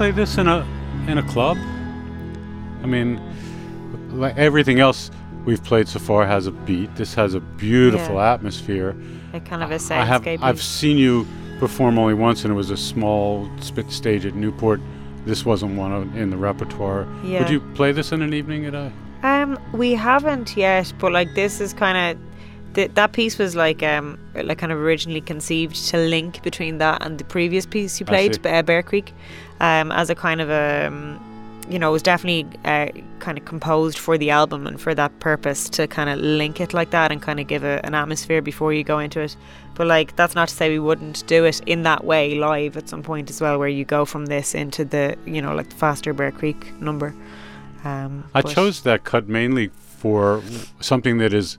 Play 0.00 0.10
this 0.10 0.38
in 0.38 0.48
a 0.48 0.66
in 1.08 1.18
a 1.18 1.22
club? 1.24 1.58
I 2.82 2.86
mean, 2.86 3.20
like 4.18 4.34
everything 4.38 4.80
else 4.80 5.10
we've 5.44 5.62
played 5.62 5.88
so 5.88 5.98
far 5.98 6.26
has 6.26 6.46
a 6.46 6.52
beat. 6.52 6.96
This 6.96 7.12
has 7.16 7.34
a 7.34 7.40
beautiful 7.40 8.14
Yeah. 8.14 8.32
atmosphere. 8.32 8.96
Like 9.34 9.44
kind 9.44 9.62
of 9.62 9.70
a 9.70 9.74
I 9.94 10.06
have 10.06 10.22
soundscape. 10.22 10.38
I've 10.40 10.62
seen 10.62 10.96
you 10.96 11.26
perform 11.58 11.98
only 11.98 12.14
once, 12.14 12.44
and 12.46 12.50
it 12.50 12.56
was 12.56 12.70
a 12.70 12.78
small 12.78 13.46
spit 13.60 13.92
stage 13.92 14.24
at 14.24 14.34
Newport. 14.34 14.80
This 15.26 15.44
wasn't 15.44 15.76
one 15.76 15.92
of, 15.92 16.16
in 16.16 16.30
the 16.30 16.38
repertoire. 16.38 17.06
Yeah. 17.22 17.40
Would 17.40 17.50
you 17.50 17.60
play 17.74 17.92
this 17.92 18.10
in 18.10 18.22
an 18.22 18.32
evening 18.32 18.64
at 18.64 18.74
a? 18.74 18.90
Um, 19.22 19.58
we 19.72 19.92
haven't 19.92 20.56
yet, 20.56 20.94
but 20.98 21.12
like 21.12 21.34
this 21.34 21.60
is 21.60 21.74
kind 21.74 21.98
of 21.98 22.29
th- 22.74 22.92
that 22.94 23.12
piece 23.12 23.38
was 23.38 23.54
like 23.56 23.82
um 23.82 24.18
like 24.34 24.58
kind 24.58 24.72
of 24.72 24.78
originally 24.78 25.20
conceived 25.20 25.76
to 25.88 25.96
link 25.96 26.42
between 26.42 26.78
that 26.78 27.04
and 27.04 27.18
the 27.18 27.24
previous 27.24 27.66
piece 27.66 28.00
you 28.00 28.06
played, 28.06 28.44
uh, 28.46 28.62
Bear 28.62 28.82
Creek, 28.82 29.12
um, 29.60 29.92
as 29.92 30.10
a 30.10 30.14
kind 30.14 30.40
of 30.40 30.50
a 30.50 30.86
um, 30.86 31.20
you 31.68 31.78
know 31.78 31.90
it 31.90 31.92
was 31.92 32.02
definitely 32.02 32.46
uh, 32.64 32.88
kind 33.20 33.38
of 33.38 33.44
composed 33.44 33.98
for 33.98 34.18
the 34.18 34.30
album 34.30 34.66
and 34.66 34.80
for 34.80 34.94
that 34.94 35.18
purpose 35.20 35.68
to 35.68 35.86
kind 35.86 36.10
of 36.10 36.18
link 36.18 36.60
it 36.60 36.74
like 36.74 36.90
that 36.90 37.12
and 37.12 37.22
kind 37.22 37.38
of 37.38 37.46
give 37.46 37.64
a, 37.64 37.84
an 37.84 37.94
atmosphere 37.94 38.42
before 38.42 38.72
you 38.72 38.82
go 38.82 38.98
into 38.98 39.20
it. 39.20 39.36
But 39.74 39.86
like 39.86 40.16
that's 40.16 40.34
not 40.34 40.48
to 40.48 40.54
say 40.54 40.68
we 40.70 40.78
wouldn't 40.78 41.26
do 41.26 41.44
it 41.44 41.60
in 41.66 41.82
that 41.84 42.04
way 42.04 42.34
live 42.34 42.76
at 42.76 42.88
some 42.88 43.02
point 43.02 43.30
as 43.30 43.40
well, 43.40 43.58
where 43.58 43.68
you 43.68 43.84
go 43.84 44.04
from 44.04 44.26
this 44.26 44.54
into 44.54 44.84
the 44.84 45.16
you 45.26 45.42
know 45.42 45.54
like 45.54 45.70
the 45.70 45.76
faster 45.76 46.12
Bear 46.12 46.32
Creek 46.32 46.80
number. 46.80 47.14
Um, 47.84 48.24
I 48.34 48.42
chose 48.42 48.82
that 48.82 49.04
cut 49.04 49.26
mainly 49.26 49.68
for 49.68 50.42
something 50.80 51.18
that 51.18 51.32
is 51.32 51.56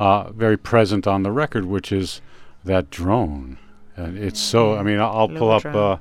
uh, 0.00 0.32
very 0.32 0.56
present 0.56 1.06
on 1.06 1.22
the 1.22 1.30
record, 1.30 1.66
which 1.66 1.92
is 1.92 2.20
that 2.64 2.90
drone. 2.90 3.58
And 3.96 4.18
it's 4.18 4.40
so. 4.40 4.76
I 4.76 4.82
mean, 4.82 4.98
I'll, 4.98 5.12
I'll 5.12 5.28
pull 5.28 5.50
up. 5.50 5.64
Uh, 5.66 5.98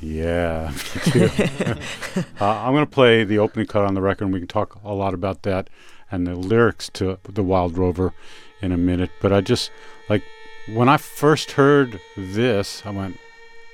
Yeah, 0.00 0.72
uh, 1.16 2.44
I'm 2.44 2.72
going 2.72 2.84
to 2.84 2.90
play 2.90 3.24
the 3.24 3.38
opening 3.38 3.66
cut 3.66 3.84
on 3.84 3.94
the 3.94 4.02
record, 4.02 4.24
and 4.24 4.32
we 4.32 4.40
can 4.40 4.48
talk 4.48 4.78
a 4.84 4.92
lot 4.92 5.14
about 5.14 5.42
that 5.42 5.70
and 6.10 6.26
the 6.26 6.34
lyrics 6.34 6.90
to 6.94 7.18
The 7.24 7.42
Wild 7.42 7.78
Rover 7.78 8.12
in 8.60 8.72
a 8.72 8.76
minute. 8.76 9.10
But 9.20 9.32
I 9.32 9.40
just, 9.40 9.70
like, 10.08 10.22
when 10.68 10.88
I 10.88 10.96
first 10.98 11.52
heard 11.52 12.00
this, 12.16 12.82
I 12.84 12.90
went, 12.90 13.18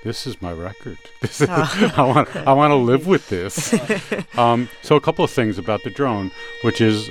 this 0.05 0.27
is 0.27 0.41
my 0.41 0.53
record. 0.53 0.99
This 1.21 1.41
is, 1.41 1.49
I 1.49 2.03
want 2.03 2.35
I 2.37 2.53
want 2.53 2.71
to 2.73 2.77
live 2.77 3.07
with 3.07 3.29
this. 3.29 3.75
Um, 4.37 4.69
so 4.83 4.97
a 4.97 5.01
couple 5.01 5.25
of 5.25 5.31
things 5.31 5.59
about 5.59 5.83
the 5.85 5.91
drone, 5.91 6.31
which 6.63 6.81
is 6.81 7.11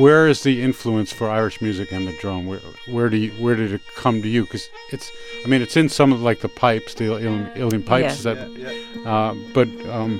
where 0.00 0.26
is 0.28 0.42
the 0.42 0.62
influence 0.62 1.12
for 1.12 1.30
Irish 1.30 1.60
music 1.60 1.92
and 1.92 2.06
the 2.06 2.16
drone? 2.18 2.46
Where 2.46 2.60
where 2.86 3.08
do 3.08 3.16
you, 3.16 3.30
where 3.42 3.54
did 3.54 3.72
it 3.72 3.82
come 3.96 4.22
to 4.22 4.28
you? 4.28 4.44
Because 4.44 4.68
it's 4.92 5.10
I 5.44 5.48
mean 5.48 5.62
it's 5.62 5.76
in 5.76 5.88
some 5.88 6.12
of 6.12 6.20
like 6.22 6.40
the 6.40 6.48
pipes, 6.48 6.94
the 6.94 7.04
Uilleann, 7.04 7.56
Uilleann 7.56 7.84
pipes. 7.84 8.24
Yeah. 8.24 8.32
Is 8.32 8.64
that, 8.94 9.06
uh, 9.06 9.34
but 9.52 9.68
um, 9.88 10.18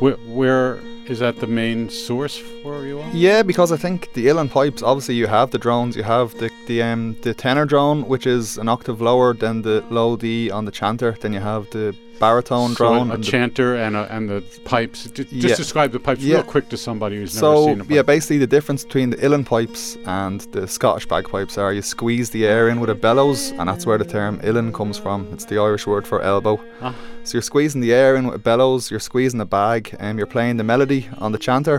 where, 0.00 0.16
where 0.16 0.78
is 1.06 1.18
that 1.18 1.40
the 1.40 1.46
main 1.46 1.90
source 1.90 2.36
for 2.36 2.86
you 2.86 3.00
all? 3.00 3.10
Yeah, 3.12 3.42
because 3.42 3.72
I 3.72 3.76
think 3.76 4.12
the 4.14 4.26
Uilleann 4.26 4.50
pipes. 4.50 4.82
Obviously, 4.82 5.16
you 5.16 5.26
have 5.26 5.50
the 5.50 5.58
drones. 5.58 5.96
You 5.96 6.04
have 6.04 6.32
the 6.38 6.50
the 6.66 6.82
um 6.82 7.16
the 7.22 7.34
tenor 7.34 7.66
drone, 7.66 8.06
which 8.08 8.26
is 8.26 8.58
an 8.58 8.68
octave 8.68 9.00
lower 9.00 9.34
than 9.34 9.62
the 9.62 9.84
low 9.90 10.16
D 10.16 10.50
on 10.50 10.64
the 10.64 10.72
chanter. 10.72 11.16
Then 11.20 11.32
you 11.32 11.40
have 11.40 11.68
the 11.70 11.94
baritone 12.26 12.70
So 12.70 12.76
drone. 12.84 13.10
a, 13.10 13.14
and 13.14 13.24
the- 13.24 13.30
chanter 13.32 13.70
and 13.84 13.92
a, 13.96 14.04
and 14.14 14.24
the 14.32 14.40
pipes. 14.64 14.98
Ju- 15.16 15.24
Just 15.24 15.32
Yeah. 15.52 15.56
describe 15.64 15.90
the 15.96 15.98
pipes 16.08 16.22
Yeah. 16.22 16.36
real 16.36 16.44
quick 16.54 16.66
to 16.68 16.76
somebody 16.76 17.16
who's 17.18 17.34
never 17.34 17.46
so 17.56 17.66
seen 17.66 17.80
a 17.80 17.84
pipe. 17.84 17.94
yeah, 17.96 18.02
basically 18.14 18.38
the 18.46 18.52
difference 18.56 18.82
between 18.84 19.08
the 19.10 19.16
Uilleann 19.24 19.44
pipes 19.44 19.82
and 20.06 20.38
the 20.56 20.64
Scottish 20.76 21.06
bagpipes 21.14 21.54
are 21.62 21.72
you 21.76 21.82
squeeze 21.82 22.28
the 22.30 22.44
air 22.54 22.64
in 22.70 22.76
with 22.80 22.90
a 22.90 22.94
bellows, 23.08 23.40
and 23.58 23.64
that's 23.68 23.84
where 23.86 23.98
the 23.98 24.10
term 24.18 24.32
Uilleann 24.46 24.72
comes 24.72 24.96
from. 25.04 25.18
It's 25.34 25.46
the 25.46 25.58
Irish 25.58 25.84
word 25.86 26.04
for 26.06 26.18
elbow. 26.22 26.54
Ah. 26.80 26.94
So 27.24 27.30
you're 27.36 27.42
squeezing 27.52 27.80
the 27.86 27.92
air 28.02 28.12
in 28.18 28.24
with 28.26 28.36
a 28.36 28.44
bellows, 28.50 28.82
you're 28.90 29.00
squeezing 29.10 29.38
the 29.44 29.50
bag, 29.60 29.82
and 29.98 30.12
you're 30.18 30.32
playing 30.36 30.56
the 30.58 30.64
melody 30.72 31.02
on 31.24 31.32
the 31.32 31.38
chanter, 31.46 31.78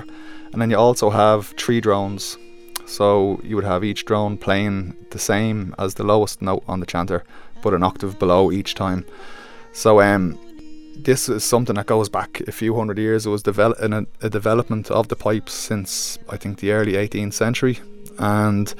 and 0.52 0.62
then 0.62 0.70
you 0.72 0.78
also 0.78 1.10
have 1.10 1.40
three 1.64 1.80
drones. 1.88 2.38
So 2.86 3.40
you 3.48 3.56
would 3.56 3.66
have 3.74 3.84
each 3.90 4.04
drone 4.10 4.38
playing 4.38 4.76
the 5.12 5.20
same 5.20 5.74
as 5.80 5.94
the 5.94 6.04
lowest 6.04 6.42
note 6.42 6.64
on 6.68 6.80
the 6.82 6.86
chanter, 6.86 7.24
but 7.64 7.74
an 7.74 7.84
octave 7.84 8.20
below 8.20 8.52
each 8.52 8.76
time. 8.76 9.06
So 9.74 10.02
um, 10.02 10.38
this 10.96 11.28
is 11.30 11.44
something 11.44 11.76
that 11.76 11.88
goes 11.88 12.10
back 12.10 12.42
a 12.42 12.52
few 12.52 12.76
hundred 12.76 12.98
years. 13.00 13.26
It 13.26 13.30
was 13.30 13.44
devel- 13.44 13.80
in 13.82 13.94
a, 13.94 14.06
a 14.22 14.30
development 14.30 14.92
of 14.92 15.08
the 15.08 15.16
pipes 15.16 15.54
since 15.54 16.18
I 16.30 16.38
think 16.38 16.60
the 16.60 16.72
early 16.72 16.94
18th 16.94 17.34
century, 17.34 17.80
and 18.20 18.74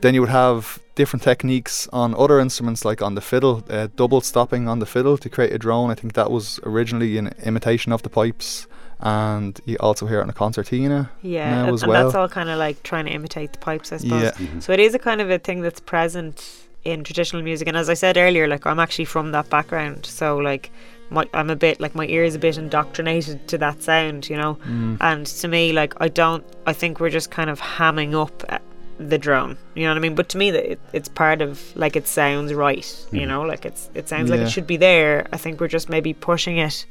then 0.00 0.14
you 0.14 0.20
would 0.20 0.30
have 0.30 0.80
different 0.96 1.22
techniques 1.22 1.88
on 1.92 2.14
other 2.16 2.38
instruments, 2.40 2.84
like 2.84 3.00
on 3.02 3.14
the 3.14 3.20
fiddle, 3.20 3.64
uh, 3.70 3.88
double 3.96 4.20
stopping 4.20 4.68
on 4.68 4.78
the 4.80 4.86
fiddle 4.86 5.16
to 5.18 5.28
create 5.28 5.52
a 5.52 5.58
drone. 5.58 5.90
I 5.90 5.94
think 5.94 6.12
that 6.14 6.30
was 6.30 6.60
originally 6.64 7.16
an 7.18 7.28
imitation 7.44 7.92
of 7.92 8.02
the 8.02 8.10
pipes, 8.10 8.66
and 9.00 9.58
you 9.64 9.76
also 9.80 10.06
hear 10.06 10.18
it 10.20 10.24
in 10.24 10.30
a 10.30 10.34
concertina 10.34 11.10
Yeah, 11.22 11.50
now 11.50 11.64
and, 11.66 11.74
as 11.74 11.82
and 11.82 11.90
well. 11.90 12.04
that's 12.04 12.14
all 12.16 12.28
kind 12.28 12.48
of 12.50 12.58
like 12.58 12.82
trying 12.82 13.06
to 13.06 13.12
imitate 13.12 13.52
the 13.52 13.58
pipes, 13.58 13.92
I 13.92 13.96
suppose. 13.98 14.22
Yeah. 14.22 14.32
Mhm. 14.32 14.62
So 14.62 14.72
it 14.72 14.80
is 14.80 14.94
a 14.94 14.98
kind 14.98 15.20
of 15.20 15.30
a 15.30 15.38
thing 15.38 15.62
that's 15.62 15.80
present 15.80 16.63
in 16.84 17.02
traditional 17.04 17.42
music, 17.42 17.66
and 17.68 17.76
as 17.76 17.88
I 17.88 17.94
said 17.94 18.16
earlier, 18.16 18.46
like 18.46 18.66
I'm 18.66 18.78
actually 18.78 19.06
from 19.06 19.32
that 19.32 19.48
background, 19.50 20.04
so 20.06 20.36
like 20.36 20.70
my 21.10 21.26
I'm 21.32 21.50
a 21.50 21.56
bit 21.56 21.80
like 21.80 21.94
my 21.94 22.06
ear 22.06 22.24
is 22.24 22.34
a 22.34 22.38
bit 22.38 22.58
indoctrinated 22.58 23.48
to 23.48 23.58
that 23.58 23.82
sound, 23.82 24.28
you 24.28 24.36
know. 24.36 24.56
Mm. 24.66 24.98
And 25.00 25.26
to 25.26 25.48
me, 25.48 25.72
like 25.72 25.94
I 26.00 26.08
don't, 26.08 26.44
I 26.66 26.72
think 26.72 27.00
we're 27.00 27.10
just 27.10 27.30
kind 27.30 27.48
of 27.50 27.60
hamming 27.60 28.14
up 28.14 28.44
uh, 28.48 28.58
the 28.98 29.18
drone, 29.18 29.56
you 29.74 29.84
know 29.84 29.90
what 29.90 29.96
I 29.96 30.00
mean? 30.00 30.14
But 30.14 30.28
to 30.30 30.38
me, 30.38 30.50
that 30.52 30.70
it, 30.72 30.80
it's 30.92 31.08
part 31.08 31.40
of 31.42 31.60
like 31.76 31.96
it 31.96 32.06
sounds 32.06 32.52
right, 32.52 33.06
you 33.12 33.20
Mhm. 33.22 33.28
know, 33.28 33.42
like 33.42 33.64
it's 33.64 33.90
it 33.94 34.08
sounds 34.08 34.30
like 34.30 34.40
it 34.40 34.50
should 34.50 34.66
be 34.66 34.76
there. 34.76 35.26
I 35.32 35.36
think 35.36 35.60
we're 35.60 35.68
just 35.68 35.88
maybe 35.88 36.12
pushing 36.12 36.58
it 36.58 36.86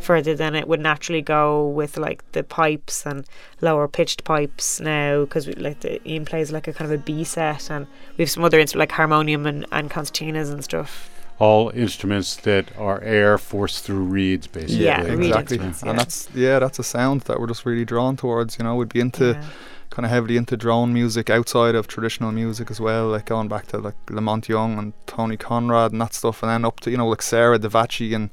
further 0.00 0.34
than 0.34 0.54
it 0.54 0.66
would 0.68 0.80
naturally 0.80 1.22
go 1.22 1.66
with 1.66 1.96
like 1.96 2.22
the 2.32 2.42
pipes 2.42 3.04
and 3.06 3.24
lower 3.60 3.88
pitched 3.88 4.24
pipes 4.24 4.80
now 4.80 5.24
because 5.24 5.46
like 5.58 5.80
the 5.80 6.06
Ian 6.08 6.24
plays 6.24 6.50
like 6.52 6.68
a 6.68 6.72
kind 6.72 6.90
of 6.92 7.00
a 7.00 7.02
B 7.02 7.24
set 7.24 7.70
and 7.70 7.86
we 8.16 8.22
have 8.22 8.30
some 8.30 8.44
other 8.44 8.58
instruments 8.58 8.90
like 8.90 8.96
harmonium 8.96 9.46
and, 9.46 9.66
and 9.72 9.90
concertinas 9.90 10.50
and 10.52 10.62
stuff. 10.64 11.10
All 11.40 11.70
instruments 11.70 12.34
that 12.36 12.76
are 12.76 13.00
air 13.02 13.38
forced 13.38 13.84
through 13.84 14.02
reeds, 14.04 14.46
basically. 14.48 14.84
Yeah, 14.86 15.02
Yeah, 15.04 15.12
reed 15.14 15.26
exactly. 15.28 15.58
yeah. 15.58 15.72
And 15.90 15.98
that's 15.98 16.28
yeah, 16.34 16.58
that's 16.58 16.78
a 16.80 16.82
sound 16.84 17.20
that 17.22 17.38
we're 17.38 17.46
just 17.46 17.64
really 17.64 17.84
drawn 17.84 18.16
towards. 18.16 18.58
You 18.58 18.64
know, 18.64 18.74
we'd 18.74 18.88
be 18.88 18.98
into 19.00 19.26
Yeah. 19.34 19.44
kind 19.90 20.04
of 20.04 20.10
heavily 20.10 20.36
into 20.36 20.56
drone 20.56 20.92
music 20.92 21.30
outside 21.30 21.76
of 21.76 21.86
traditional 21.86 22.32
music 22.32 22.72
as 22.72 22.80
well, 22.80 23.06
like 23.08 23.26
going 23.26 23.46
back 23.46 23.68
to 23.68 23.78
like 23.78 23.94
La 24.10 24.20
Monte 24.20 24.52
Young 24.52 24.78
and 24.78 24.92
Tony 25.06 25.36
Conrad 25.36 25.92
and 25.92 26.00
that 26.00 26.12
stuff, 26.12 26.42
and 26.42 26.50
then 26.50 26.64
up 26.64 26.80
to 26.80 26.90
you 26.90 26.96
know 26.96 27.06
like 27.08 27.22
Sarah 27.22 27.58
Davachi 27.58 28.16
and 28.16 28.30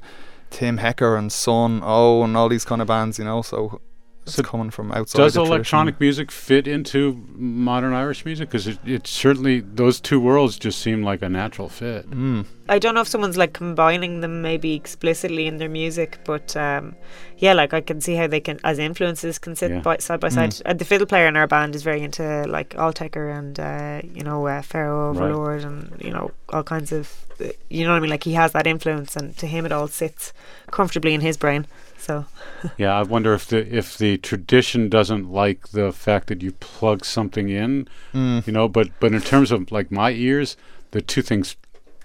Tim 0.50 0.78
Hecker 0.78 1.16
and 1.16 1.32
Son 1.32 1.80
Oh 1.82 2.22
and 2.22 2.36
all 2.36 2.48
these 2.48 2.64
kind 2.64 2.80
of 2.80 2.88
bands. 2.88 3.18
You 3.18 3.24
know, 3.24 3.42
so 3.42 3.80
So 4.26 4.42
coming 4.42 4.70
from 4.70 4.90
outside. 4.92 5.18
Does 5.18 5.34
the 5.34 5.40
electronic 5.42 5.96
traditional- 5.98 6.06
music 6.26 6.30
fit 6.32 6.66
into 6.66 7.24
modern 7.34 7.92
Irish 7.94 8.24
music? 8.24 8.48
Because 8.48 8.66
it, 8.66 8.78
it 8.84 9.06
certainly, 9.06 9.60
those 9.60 10.00
two 10.00 10.18
worlds 10.20 10.58
just 10.58 10.80
seem 10.80 11.02
like 11.04 11.22
a 11.22 11.28
natural 11.28 11.68
fit. 11.68 12.10
Mm. 12.10 12.44
I 12.68 12.80
don't 12.80 12.94
know 12.96 13.02
if 13.02 13.06
someone's 13.06 13.36
like 13.36 13.52
combining 13.52 14.20
them 14.22 14.42
maybe 14.42 14.74
explicitly 14.74 15.46
in 15.46 15.58
their 15.58 15.68
music, 15.68 16.18
but 16.24 16.56
um, 16.56 16.96
yeah, 17.38 17.52
like 17.52 17.72
I 17.72 17.80
can 17.80 18.00
see 18.00 18.16
how 18.16 18.26
they 18.26 18.40
can, 18.40 18.58
as 18.64 18.80
influences, 18.80 19.38
can 19.38 19.54
sit 19.54 19.70
Yeah. 19.70 19.80
by, 19.80 19.98
side 19.98 20.18
by 20.18 20.28
side. 20.30 20.60
Uh, 20.66 20.72
the 20.72 20.84
fiddle 20.84 21.06
player 21.06 21.28
in 21.28 21.36
our 21.36 21.46
band 21.46 21.76
is 21.76 21.84
very 21.84 22.02
into 22.02 22.44
like 22.48 22.70
Autechre 22.70 23.38
and 23.38 23.60
uh, 23.60 24.00
you 24.12 24.24
know 24.24 24.44
uh, 24.48 24.60
Pharaoh 24.62 25.12
Right. 25.12 25.22
Overlord 25.30 25.62
and 25.62 26.02
you 26.02 26.10
know 26.10 26.32
all 26.48 26.64
kinds 26.64 26.90
of, 26.90 27.14
uh, 27.40 27.44
you 27.70 27.84
know 27.84 27.90
what 27.92 27.98
I 27.98 28.00
mean? 28.00 28.10
Like 28.10 28.24
he 28.24 28.32
has 28.32 28.50
that 28.52 28.66
influence, 28.66 29.14
and 29.14 29.36
to 29.38 29.46
him 29.46 29.64
it 29.64 29.70
all 29.70 29.86
sits 29.86 30.32
comfortably 30.72 31.14
in 31.14 31.20
his 31.20 31.36
brain. 31.36 31.66
So 31.98 32.24
Yeah, 32.78 32.94
I 32.98 33.02
wonder 33.02 33.34
if 33.34 33.46
the 33.46 33.58
if 33.76 33.96
the 33.98 34.18
tradition 34.18 34.88
doesn't 34.88 35.30
like 35.30 35.68
the 35.68 35.92
fact 35.92 36.28
that 36.28 36.42
you 36.42 36.52
plug 36.52 37.04
something 37.04 37.48
in, 37.48 37.88
Mm. 38.14 38.46
you 38.46 38.52
know. 38.52 38.68
But 38.68 38.88
but 39.00 39.12
in 39.14 39.20
terms 39.20 39.50
of 39.52 39.70
like 39.72 39.90
my 39.90 40.10
ears, 40.12 40.56
the 40.92 41.00
two 41.02 41.22
things 41.22 41.56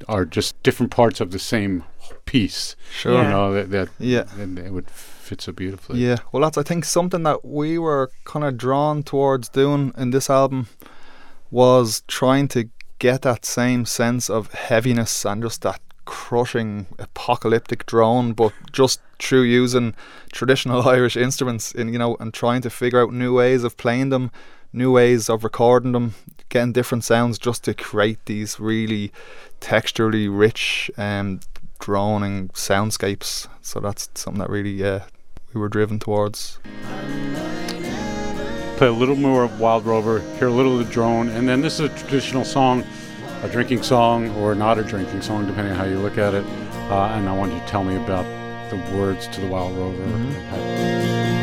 are 0.08 0.26
just 0.26 0.62
different 0.64 0.92
parts 0.92 1.22
of 1.22 1.30
the 1.32 1.40
same 1.40 1.84
piece. 2.26 2.76
Sure. 2.92 3.12
You 3.14 3.18
Yeah. 3.20 3.30
know 3.30 3.54
that 3.54 3.70
that 3.72 3.90
Yeah. 4.00 4.24
and 4.40 4.58
it 4.60 4.72
would 4.72 4.90
fit 4.90 5.42
so 5.42 5.52
beautifully. 5.52 6.00
Yeah, 6.00 6.18
well, 6.32 6.42
that's 6.42 6.58
I 6.58 6.64
think 6.64 6.86
something 6.86 7.24
that 7.24 7.46
we 7.46 7.78
were 7.78 8.10
kind 8.26 8.44
of 8.46 8.58
drawn 8.58 9.04
towards 9.04 9.50
doing 9.50 9.94
in 9.98 10.10
this 10.12 10.30
album 10.30 10.68
was 11.52 12.04
trying 12.08 12.48
to 12.50 12.70
get 13.00 13.22
that 13.24 13.46
same 13.46 13.86
sense 13.86 14.30
of 14.30 14.52
heaviness 14.54 15.26
and 15.26 15.42
just 15.44 15.62
that 15.62 15.80
crushing 16.06 16.88
apocalyptic 17.00 17.86
drone, 17.86 18.34
but 18.34 18.54
just 18.72 19.02
through 19.20 19.44
using 19.44 19.96
traditional 20.32 20.82
Irish 20.88 21.16
instruments, 21.16 21.72
in 21.72 21.92
you 21.94 22.00
know, 22.00 22.18
and 22.20 22.34
trying 22.34 22.62
to 22.62 22.70
figure 22.70 23.02
out 23.02 23.14
new 23.14 23.36
ways 23.36 23.64
of 23.64 23.78
playing 23.78 24.10
them, 24.10 24.32
new 24.74 24.92
ways 24.92 25.30
of 25.30 25.44
recording 25.44 25.92
them, 25.92 26.16
getting 26.50 26.74
different 26.74 27.04
sounds, 27.04 27.38
just 27.38 27.64
to 27.66 27.74
create 27.74 28.26
these 28.26 28.60
really 28.60 29.12
texturally 29.60 30.28
rich 30.30 30.90
um, 30.98 31.40
droning 31.80 32.50
soundscapes. 32.50 33.48
So 33.62 33.80
that's 33.80 34.10
something 34.16 34.40
that 34.40 34.50
really, 34.50 34.84
uh, 34.84 35.02
we 35.54 35.60
were 35.60 35.70
driven 35.70 36.00
towards. 36.00 36.60
Play 38.78 38.88
a 38.88 38.92
little 38.92 39.16
more 39.16 39.44
of 39.44 39.60
Wild 39.60 39.86
Rover, 39.86 40.22
hear 40.38 40.48
a 40.48 40.52
little 40.52 40.80
of 40.80 40.88
the 40.88 40.92
drone, 40.92 41.30
and 41.30 41.48
then 41.48 41.62
this 41.62 41.80
is 41.80 41.92
a 41.92 41.96
traditional 42.00 42.44
song, 42.44 42.84
a 43.44 43.50
drinking 43.50 43.84
song 43.84 44.30
or 44.38 44.54
not 44.56 44.78
a 44.78 44.84
drinking 44.84 45.22
song, 45.22 45.48
depending 45.48 45.74
on 45.74 45.80
how 45.80 45.86
you 45.86 46.00
look 46.00 46.18
at 46.18 46.34
it. 46.34 46.46
Uh, 46.90 47.14
and 47.16 47.28
I 47.28 47.36
want 47.36 47.54
you 47.54 47.60
to 47.60 47.66
tell 47.66 47.84
me 47.84 47.96
about 47.96 48.26
the 48.70 48.78
words 48.96 49.28
to 49.28 49.42
the 49.42 49.48
Wild 49.48 49.76
Rover. 49.76 50.04
and 50.04 51.41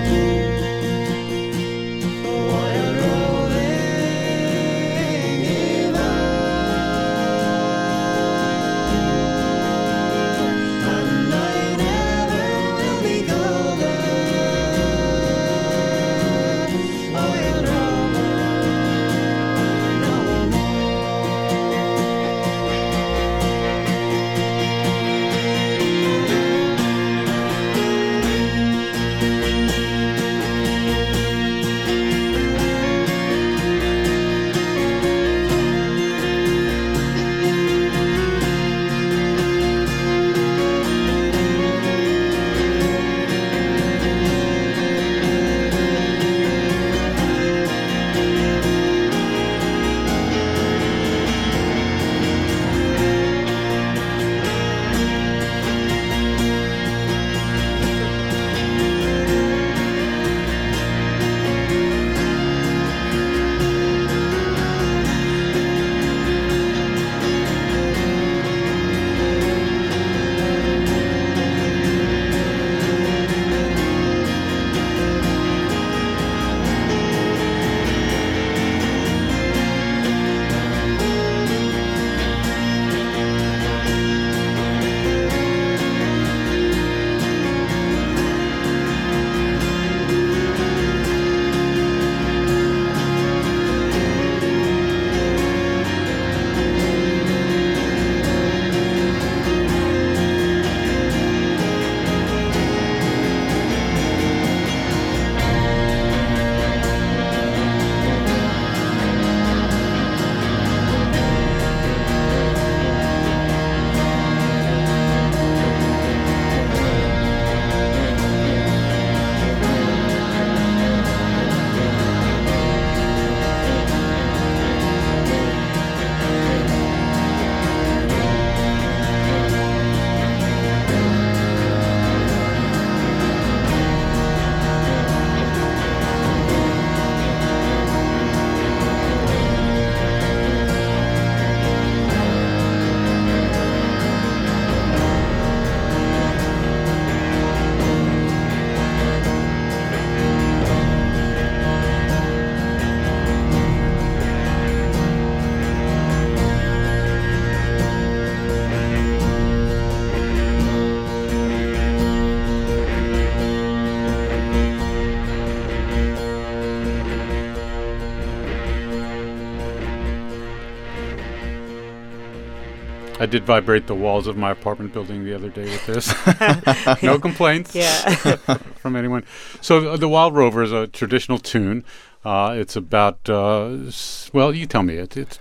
I 173.21 173.27
did 173.27 173.45
vibrate 173.45 173.87
the 173.89 173.95
walls 173.95 174.27
of 174.27 174.37
my 174.37 174.51
apartment 174.53 174.93
building 174.93 175.25
the 175.25 175.35
other 175.35 175.49
day 175.49 175.65
with 175.65 175.87
this. 175.87 177.03
no 177.03 177.19
complaints 177.19 177.75
Yeah. 177.75 178.15
from 178.77 178.95
anyone. 178.97 179.25
So 179.61 179.91
uh, 179.91 179.97
the 179.97 180.09
Wild 180.09 180.35
Rover 180.37 180.63
is 180.63 180.73
a 180.73 180.87
traditional 180.87 181.39
tune. 181.39 181.85
Uh, 182.25 182.55
it's 182.57 182.77
about 182.77 183.19
uh, 183.29 183.71
s- 183.89 184.31
well, 184.33 184.55
you 184.55 184.67
tell 184.67 184.83
me 184.83 184.95
it. 184.95 185.17
It's 185.17 185.39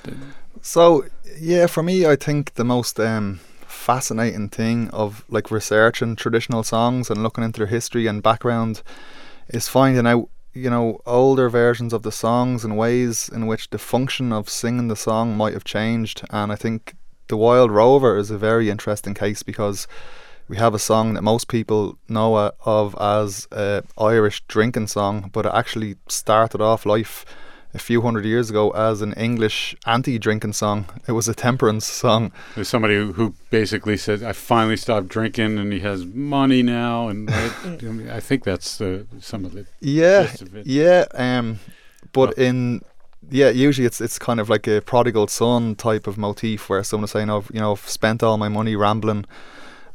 So 0.61 1.05
yeah, 1.39 1.67
for 1.67 1.83
me, 1.83 2.05
I 2.07 2.15
think 2.15 2.55
the 2.55 2.63
most 2.65 2.99
um, 2.99 3.41
fascinating 3.67 4.49
thing 4.49 4.89
of 4.89 5.23
like 5.29 5.51
researching 5.51 6.15
traditional 6.15 6.63
songs 6.63 7.09
and 7.11 7.21
looking 7.21 7.43
into 7.43 7.59
their 7.59 7.67
history 7.67 8.07
and 8.07 8.23
background 8.23 8.81
is 9.49 9.67
finding 9.67 10.07
out, 10.07 10.29
you 10.53 10.69
know, 10.71 10.99
older 11.05 11.47
versions 11.47 11.93
of 11.93 12.01
the 12.01 12.11
songs 12.11 12.63
and 12.65 12.75
ways 12.75 13.29
in 13.29 13.45
which 13.45 13.69
the 13.69 13.77
function 13.77 14.33
of 14.33 14.49
singing 14.49 14.87
the 14.87 14.95
song 14.95 15.37
might 15.37 15.53
have 15.53 15.63
changed. 15.63 16.23
And 16.31 16.51
I 16.51 16.55
think 16.55 16.95
the 17.27 17.37
Wild 17.37 17.71
Rover 17.71 18.17
is 18.17 18.31
a 18.31 18.37
very 18.37 18.69
interesting 18.69 19.13
case 19.13 19.43
because 19.43 19.87
we 20.47 20.57
have 20.57 20.73
a 20.73 20.79
song 20.79 21.13
that 21.13 21.21
most 21.21 21.47
people 21.47 21.97
know 22.07 22.35
uh, 22.35 22.51
of 22.65 22.95
as 22.99 23.47
a 23.51 23.83
Irish 23.97 24.41
drinking 24.47 24.87
song, 24.87 25.29
but 25.33 25.45
it 25.45 25.51
actually 25.53 25.95
started 26.07 26.61
off 26.61 26.85
life 26.85 27.25
a 27.73 27.79
few 27.79 28.01
hundred 28.01 28.25
years 28.25 28.49
ago 28.49 28.71
as 28.71 29.01
an 29.01 29.13
English 29.13 29.75
anti-drinking 29.85 30.53
song. 30.53 30.85
It 31.07 31.11
was 31.11 31.27
a 31.27 31.33
temperance 31.33 31.85
song. 31.85 32.31
there's 32.55 32.69
somebody 32.69 32.95
who, 32.95 33.13
who 33.13 33.33
basically 33.49 33.97
said, 33.97 34.23
"I 34.23 34.31
finally 34.31 34.77
stopped 34.77 35.09
drinking, 35.09 35.57
and 35.57 35.73
he 35.73 35.81
has 35.81 36.05
money 36.05 36.63
now." 36.63 37.09
And 37.09 37.29
I, 37.29 37.51
I, 38.15 38.19
think 38.21 38.45
that's 38.45 38.79
uh, 38.79 39.03
some 39.19 39.43
of 39.43 39.55
it. 39.57 39.67
Yeah, 39.81 40.33
of 40.41 40.55
it. 40.55 40.65
yeah. 40.65 41.05
Um, 41.13 41.59
but 42.13 42.37
in 42.37 42.81
yeah, 43.30 43.49
usually 43.49 43.86
it's 43.88 44.01
it's 44.01 44.19
kind 44.19 44.39
of 44.39 44.49
like 44.49 44.67
a 44.67 44.82
prodigal 44.82 45.27
son 45.27 45.75
type 45.75 46.08
of 46.08 46.17
motif 46.17 46.69
where 46.69 46.84
someone's 46.84 47.12
saying, 47.12 47.30
"Oh, 47.30 47.43
you 47.53 47.60
know, 47.60 47.71
I've 47.73 47.89
spent 47.89 48.23
all 48.23 48.38
my 48.38 48.49
money 48.49 48.75
rambling." 48.75 49.25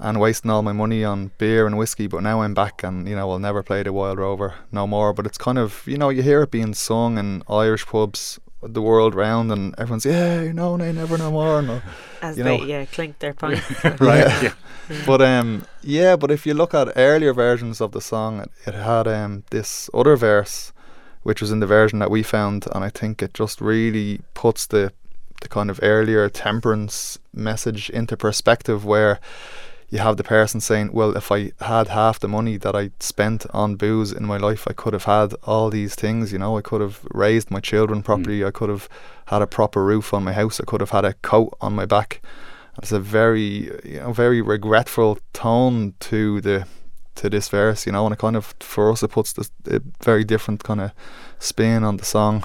And 0.04 0.18
wasting 0.18 0.50
all 0.50 0.62
my 0.62 0.72
money 0.72 1.04
on 1.04 1.30
beer 1.38 1.64
and 1.64 1.78
whiskey, 1.78 2.08
but 2.08 2.24
now 2.24 2.42
I'm 2.42 2.54
back, 2.54 2.82
and 2.82 3.06
you 3.08 3.14
know 3.14 3.30
I'll 3.30 3.38
never 3.38 3.62
play 3.62 3.84
the 3.84 3.92
Wild 3.92 4.18
Rover 4.18 4.54
no 4.72 4.84
more. 4.84 5.12
But 5.12 5.26
it's 5.26 5.38
kind 5.38 5.58
of 5.58 5.84
you 5.86 5.96
know 5.96 6.08
you 6.08 6.22
hear 6.22 6.42
it 6.42 6.50
being 6.50 6.74
sung 6.74 7.18
in 7.18 7.44
Irish 7.48 7.86
pubs 7.86 8.40
the 8.64 8.82
world 8.82 9.14
round, 9.14 9.52
and 9.52 9.76
everyone's 9.78 10.04
yeah, 10.04 10.50
no, 10.50 10.74
no, 10.76 10.90
never 10.90 11.16
no 11.18 11.30
more. 11.30 11.62
No. 11.62 11.80
As 12.20 12.36
You 12.36 12.42
they 12.42 12.58
know- 12.58 12.64
yeah 12.64 12.84
clink 12.86 13.20
their 13.20 13.32
pint. 13.40 13.60
Right? 14.00 14.42
Yeah. 14.42 14.54
but 15.06 15.22
um, 15.22 15.66
yeah, 15.84 16.16
but 16.16 16.32
if 16.32 16.46
you 16.46 16.54
look 16.54 16.74
at 16.74 16.88
earlier 16.96 17.32
versions 17.32 17.80
of 17.80 17.92
the 17.92 18.00
song, 18.00 18.40
it, 18.40 18.50
it 18.66 18.74
had 18.74 19.06
um 19.06 19.44
this 19.50 19.88
other 19.94 20.16
verse, 20.16 20.72
which 21.22 21.40
was 21.40 21.52
in 21.52 21.60
the 21.60 21.66
version 21.66 21.98
that 22.00 22.10
we 22.10 22.22
found, 22.22 22.66
and 22.74 22.84
I 22.84 22.90
think 22.90 23.22
it 23.22 23.34
just 23.34 23.60
really 23.60 24.20
puts 24.34 24.66
the 24.66 24.92
the 25.40 25.48
kind 25.48 25.70
of 25.70 25.80
earlier 25.82 26.28
temperance 26.28 27.18
message 27.34 27.90
into 27.90 28.16
perspective, 28.16 28.84
where 28.84 29.18
you 29.90 29.98
have 29.98 30.16
the 30.16 30.24
person 30.24 30.60
saying, 30.60 30.92
"Well, 30.92 31.16
if 31.16 31.30
I 31.32 31.52
had 31.60 31.88
half 31.88 32.20
the 32.20 32.28
money 32.28 32.56
that 32.58 32.74
I 32.74 32.90
spent 33.00 33.44
on 33.52 33.76
booze 33.76 34.12
in 34.12 34.24
my 34.24 34.36
life, 34.36 34.66
I 34.68 34.72
could 34.72 34.92
have 34.92 35.04
had 35.04 35.34
all 35.42 35.68
these 35.68 35.94
things. 35.94 36.32
You 36.32 36.38
know, 36.38 36.56
I 36.56 36.62
could 36.62 36.80
have 36.80 37.00
raised 37.10 37.50
my 37.50 37.60
children 37.60 38.00
mm. 38.00 38.04
properly. 38.04 38.44
I 38.44 38.52
could 38.52 38.70
have 38.70 38.88
had 39.26 39.42
a 39.42 39.46
proper 39.46 39.84
roof 39.84 40.14
on 40.14 40.24
my 40.24 40.32
house. 40.32 40.60
I 40.60 40.64
could 40.64 40.80
have 40.80 40.90
had 40.90 41.04
a 41.04 41.14
coat 41.14 41.54
on 41.60 41.74
my 41.74 41.86
back." 41.86 42.22
It's 42.78 42.92
a 42.92 43.00
very, 43.00 43.70
you 43.84 44.00
know, 44.00 44.12
very 44.12 44.40
regretful 44.40 45.18
tone 45.34 45.92
to 46.00 46.40
the 46.40 46.66
to 47.16 47.28
this 47.30 47.48
verse, 47.48 47.86
you 47.86 47.92
know, 47.92 48.06
and 48.06 48.12
it 48.12 48.18
kind 48.18 48.36
of 48.36 48.54
for 48.60 48.90
us 48.90 49.02
it 49.02 49.08
puts 49.08 49.32
this 49.32 49.50
a 49.66 49.80
very 50.02 50.24
different 50.24 50.64
kind 50.64 50.80
of 50.80 50.92
spin 51.38 51.84
on 51.84 51.96
the 51.96 52.04
song. 52.04 52.44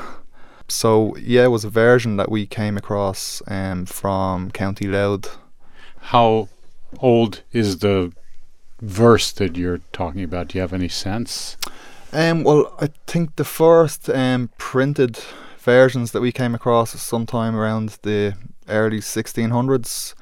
So 0.67 1.15
yeah, 1.17 1.45
it 1.45 1.51
was 1.51 1.63
a 1.63 1.69
version 1.69 2.17
that 2.17 2.29
we 2.29 2.45
came 2.45 2.77
across 2.77 3.41
um, 3.47 3.85
from 3.85 4.51
County 4.51 4.87
Louth. 4.87 5.37
How 5.99 6.49
old 6.99 7.41
is 7.51 7.79
the 7.79 8.11
verse 8.81 9.31
that 9.33 9.55
you're 9.55 9.81
talking 9.93 10.23
about? 10.23 10.49
Do 10.49 10.57
you 10.57 10.61
have 10.61 10.73
any 10.73 10.89
sense? 10.89 11.57
Um, 12.13 12.43
well, 12.43 12.73
I 12.79 12.89
think 13.05 13.35
the 13.35 13.43
first 13.43 14.09
um, 14.09 14.49
printed 14.57 15.19
versions 15.59 16.11
that 16.11 16.21
we 16.21 16.31
came 16.31 16.55
across 16.55 16.91
sometime 17.01 17.55
around 17.55 17.97
the 18.03 18.35
early 18.69 18.99
1600s. 18.99 20.13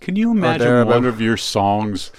Can 0.00 0.16
you 0.16 0.30
imagine 0.30 0.86
one 0.86 1.04
of 1.04 1.20
your 1.20 1.36
songs 1.36 2.10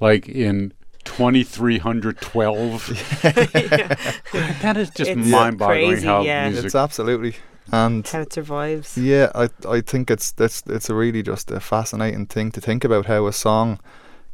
like 0.00 0.28
in 0.28 0.72
2312? 1.10 2.88
that 4.62 4.76
is 4.76 4.90
just 4.90 5.10
It's 5.10 5.28
mind-boggling 5.28 5.90
crazy, 5.90 6.06
how 6.06 6.22
yeah. 6.22 6.48
music 6.48 6.66
It's 6.66 6.74
absolutely 6.74 7.36
and 7.72 8.06
How 8.06 8.20
it 8.20 8.32
survives. 8.32 8.96
Yeah, 8.98 9.30
I 9.34 9.48
I 9.68 9.80
think 9.80 10.10
it's 10.10 10.32
that's 10.32 10.62
it's 10.66 10.90
a 10.90 10.94
really 10.94 11.22
just 11.22 11.50
a 11.50 11.60
fascinating 11.60 12.26
thing 12.26 12.50
to 12.52 12.60
think 12.60 12.84
about 12.84 13.06
how 13.06 13.26
a 13.26 13.32
song 13.32 13.78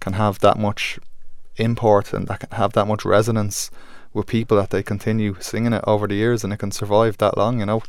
can 0.01 0.15
have 0.15 0.39
that 0.41 0.59
much 0.59 0.99
import 1.57 2.12
and 2.12 2.27
that 2.29 2.41
can 2.41 2.51
have 2.53 2.73
that 2.73 2.87
much 2.87 3.05
resonance 3.05 3.71
with 4.15 4.27
people 4.27 4.57
that 4.57 4.71
they 4.71 4.83
continue 4.83 5.37
singing 5.41 5.73
it 5.75 5.85
over 5.87 6.07
the 6.07 6.15
years 6.15 6.45
and 6.45 6.53
it 6.53 6.59
can 6.59 6.71
survive 6.71 7.19
that 7.19 7.37
long, 7.37 7.61
you 7.61 7.67
know. 7.67 7.83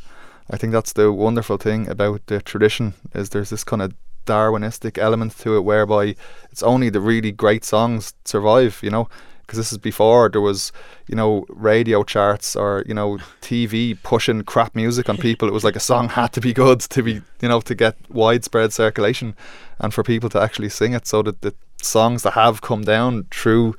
I 0.50 0.56
think 0.56 0.72
that's 0.72 0.92
the 0.92 1.12
wonderful 1.12 1.58
thing 1.58 1.88
about 1.88 2.26
the 2.26 2.40
tradition 2.40 2.94
is 3.14 3.30
there's 3.30 3.50
this 3.50 3.64
kind 3.64 3.82
of 3.82 3.92
Darwinistic 4.28 4.98
element 4.98 5.38
to 5.38 5.56
it 5.56 5.64
whereby 5.64 6.14
it's 6.52 6.62
only 6.62 6.90
the 6.90 7.00
really 7.00 7.32
great 7.32 7.64
songs 7.64 8.14
survive, 8.24 8.78
you 8.82 8.90
know. 8.90 9.08
Because 9.40 9.56
this 9.56 9.72
is 9.72 9.78
before 9.78 10.28
there 10.28 10.42
was, 10.42 10.72
you 11.06 11.16
know, 11.16 11.46
radio 11.48 12.04
charts 12.04 12.54
or 12.54 12.84
you 12.86 12.92
know 12.92 13.16
TV 13.40 13.96
pushing 14.02 14.42
crap 14.42 14.74
music 14.74 15.08
on 15.08 15.16
people. 15.16 15.48
It 15.48 15.54
was 15.54 15.64
like 15.64 15.76
a 15.76 15.80
song 15.80 16.08
had 16.20 16.32
to 16.34 16.40
be 16.40 16.52
good 16.52 16.80
to 16.80 17.02
be, 17.02 17.22
you 17.40 17.48
know, 17.48 17.60
to 17.62 17.74
get 17.74 17.96
widespread 18.10 18.72
circulation, 18.72 19.34
and 19.78 19.94
for 19.94 20.02
people 20.02 20.28
to 20.30 20.40
actually 20.40 20.68
sing 20.68 20.92
it. 20.92 21.06
So 21.06 21.22
that 21.22 21.40
the 21.40 21.54
songs 21.80 22.22
that 22.24 22.34
have 22.34 22.60
come 22.60 22.82
down 22.82 23.26
through 23.30 23.74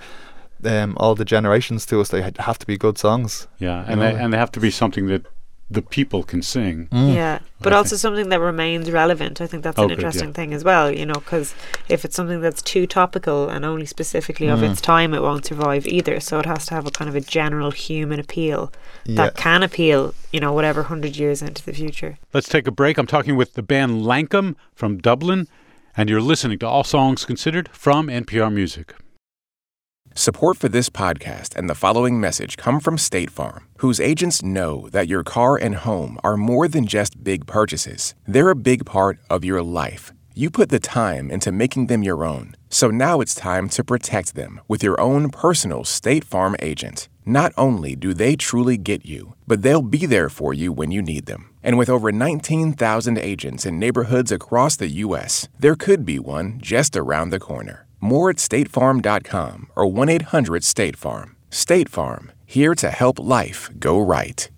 um, 0.66 0.98
all 0.98 1.16
the 1.16 1.26
generations 1.26 1.86
to 1.88 2.02
us, 2.02 2.10
they 2.10 2.22
have 2.40 2.58
to 2.60 2.66
be 2.66 2.78
good 2.78 2.98
songs. 2.98 3.48
yeah, 3.60 3.86
and 3.88 4.02
they, 4.02 4.14
and 4.16 4.34
they 4.34 4.38
have 4.38 4.52
to 4.54 4.60
be 4.60 4.72
something 4.72 5.08
that 5.08 5.26
the 5.72 5.82
people 5.84 6.24
can 6.24 6.42
sing. 6.42 6.88
Yeah, 6.92 7.40
but 7.62 7.74
I 7.74 7.78
also 7.78 7.96
something 7.96 8.30
that 8.30 8.40
remains 8.40 8.90
relevant. 8.90 9.40
I 9.40 9.46
think 9.48 9.64
that's 9.64 9.78
Oh, 9.78 9.84
an 9.84 9.90
good, 9.90 10.00
yeah. 10.00 10.06
interesting 10.08 10.34
thing 10.34 10.54
as 10.54 10.64
well, 10.64 10.92
you 10.92 11.06
know, 11.06 11.14
because 11.14 11.54
if 11.88 12.04
it's 12.04 12.16
something 12.16 12.42
that's 12.42 12.62
too 12.64 12.88
topical 12.88 13.50
and 13.50 13.64
only 13.64 13.86
specifically 13.86 14.48
of 14.48 14.60
Mm. 14.60 14.72
its 14.72 14.82
time, 14.82 15.14
it 15.14 15.22
won't 15.22 15.46
survive 15.46 15.86
either. 15.86 16.20
So 16.20 16.40
it 16.40 16.48
has 16.48 16.66
to 16.68 16.74
have 16.74 16.88
a 16.88 16.92
kind 16.92 17.08
of 17.08 17.16
a 17.16 17.22
general 17.22 17.70
human 17.72 18.20
appeal 18.20 18.72
Yeah. 19.06 19.16
that 19.26 19.36
can 19.38 19.62
appeal, 19.62 20.16
you 20.34 20.40
know, 20.40 20.54
whatever 20.54 20.84
hundred 20.84 21.18
years 21.18 21.42
into 21.44 21.64
the 21.64 21.74
future. 21.74 22.18
Let's 22.34 22.50
take 22.50 22.66
a 22.68 22.72
break. 22.72 22.98
I'm 22.98 23.08
talking 23.08 23.36
with 23.36 23.54
the 23.54 23.62
band 23.62 24.02
Lankum 24.04 24.56
from 24.74 24.98
Dublin, 24.98 25.48
and 25.96 26.10
you're 26.10 26.22
listening 26.22 26.58
to 26.60 26.68
All 26.68 26.84
Songs 26.84 27.26
Considered 27.26 27.70
from 27.74 28.10
NPR 28.10 28.50
Music. 28.50 28.96
Support 30.20 30.58
for 30.58 30.68
this 30.68 30.90
podcast 30.90 31.56
and 31.56 31.70
the 31.70 31.74
following 31.74 32.20
message 32.20 32.58
come 32.58 32.82
from 32.82 32.98
State 32.98 33.32
Farm, 33.32 33.66
whose 33.78 34.02
agents 34.02 34.44
know 34.44 34.90
that 34.90 35.08
your 35.08 35.24
car 35.24 35.56
and 35.56 35.76
home 35.76 36.20
are 36.26 36.36
more 36.36 36.68
than 36.68 36.86
just 36.88 37.24
big 37.24 37.48
purchases. 37.48 38.16
They're 38.28 38.50
a 38.50 38.54
big 38.54 38.86
part 38.86 39.20
of 39.30 39.46
your 39.46 39.64
life. 39.64 40.12
You 40.36 40.50
put 40.50 40.72
the 40.72 40.80
time 40.80 41.32
into 41.32 41.54
making 41.54 41.88
them 41.88 42.04
your 42.04 42.26
own. 42.26 42.58
So 42.70 42.92
now 42.92 43.22
it's 43.22 43.34
time 43.34 43.70
to 43.70 43.82
protect 43.82 44.36
them 44.36 44.60
with 44.68 44.84
your 44.84 45.00
own 45.00 45.30
personal 45.30 45.86
State 45.86 46.26
Farm 46.26 46.58
agent. 46.60 47.08
Not 47.26 47.54
only 47.56 47.96
do 47.96 48.14
they 48.14 48.36
truly 48.36 48.76
get 48.76 49.06
you, 49.06 49.36
but 49.48 49.62
they'll 49.62 49.82
be 49.82 50.06
there 50.06 50.28
for 50.28 50.54
you 50.54 50.74
when 50.74 50.92
you 50.92 51.02
need 51.02 51.28
them. 51.28 51.50
And 51.64 51.78
with 51.78 51.90
over 51.90 52.12
19,000 52.12 53.18
agents 53.18 53.66
in 53.66 53.80
neighborhoods 53.80 54.34
across 54.34 54.76
the 54.76 54.90
U.S., 55.06 55.48
there 55.58 55.78
could 55.78 56.06
be 56.06 56.20
one 56.20 56.60
just 56.62 56.98
around 56.98 57.30
the 57.30 57.40
corner. 57.40 57.86
More 58.02 58.30
at 58.30 58.38
statefarm.com 58.38 59.70
or 59.76 59.86
1 59.88 60.10
800 60.10 60.64
State 60.64 60.96
Farm. 60.96 61.36
State 61.50 61.90
Farm, 61.90 62.32
here 62.46 62.76
to 62.76 62.90
help 62.90 63.20
life 63.20 63.70
go 63.80 64.00
right. 64.00 64.50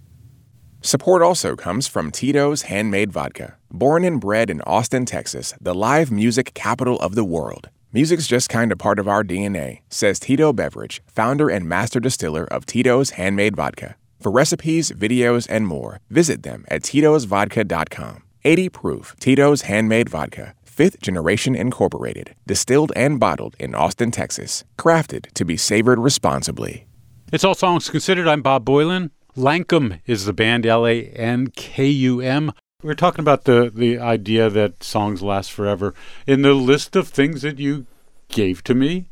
Support 0.82 1.22
also 1.22 1.56
comes 1.56 1.88
from 1.88 2.12
Tito's 2.12 2.64
Handmade 2.64 3.12
Vodka. 3.12 3.58
Born 3.70 4.04
and 4.04 4.20
bred 4.20 4.50
in 4.50 4.62
Austin, 4.62 5.06
Texas, 5.06 5.54
the 5.62 5.76
live 5.76 6.12
music 6.12 6.54
capital 6.54 6.98
of 6.98 7.16
the 7.16 7.24
world. 7.24 7.70
Music's 7.94 8.26
just 8.26 8.50
kind 8.50 8.72
of 8.72 8.78
part 8.78 9.00
of 9.00 9.08
our 9.08 9.24
DNA, 9.24 9.82
says 9.90 10.20
Tito 10.20 10.52
Beveridge, 10.54 11.02
founder 11.08 11.50
and 11.50 11.68
master 11.68 12.00
distiller 12.00 12.46
of 12.46 12.66
Tito's 12.66 13.12
Handmade 13.12 13.56
Vodka. 13.56 13.96
For 14.20 14.32
recipes, 14.32 14.92
videos, 14.92 15.46
and 15.50 15.68
more, 15.68 16.00
visit 16.10 16.44
them 16.44 16.66
at 16.70 16.84
titosvodka.com. 16.84 18.24
80 18.44 18.70
proof 18.70 19.16
Tito's 19.20 19.64
Handmade 19.64 20.10
Vodka, 20.10 20.56
fifth 20.82 21.00
generation 21.00 21.54
incorporated, 21.54 22.34
distilled 22.48 22.92
and 22.96 23.20
bottled 23.20 23.56
in 23.60 23.76
Austin, 23.76 24.10
Texas, 24.10 24.64
crafted 24.80 25.32
to 25.34 25.46
be 25.46 25.56
savored 25.56 26.00
responsibly. 26.00 26.88
It's 27.32 27.44
All 27.44 27.54
Songs 27.54 27.88
Considered. 27.88 28.28
I'm 28.28 28.42
Bob 28.42 28.66
Boilen. 28.66 29.12
Lankum 29.38 30.00
is 30.08 30.26
the 30.26 30.34
band, 30.34 30.66
L 30.66 30.88
A 30.88 31.04
N 31.10 31.52
K 31.56 31.86
U 31.86 32.20
M. 32.20 32.52
We're 32.82 32.96
talking 32.96 33.20
about 33.20 33.44
the, 33.44 33.72
the 33.72 34.00
idea 34.00 34.50
that 34.50 34.84
songs 34.84 35.22
last 35.22 35.52
forever. 35.52 35.94
In 36.26 36.42
the 36.42 36.56
list 36.56 36.96
of 36.96 37.10
things 37.10 37.44
that 37.44 37.60
you 37.60 37.86
gave 38.30 38.64
to 38.64 38.74
me 38.74 39.06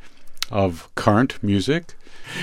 of 0.50 0.90
current 0.96 1.38
music, 1.44 1.94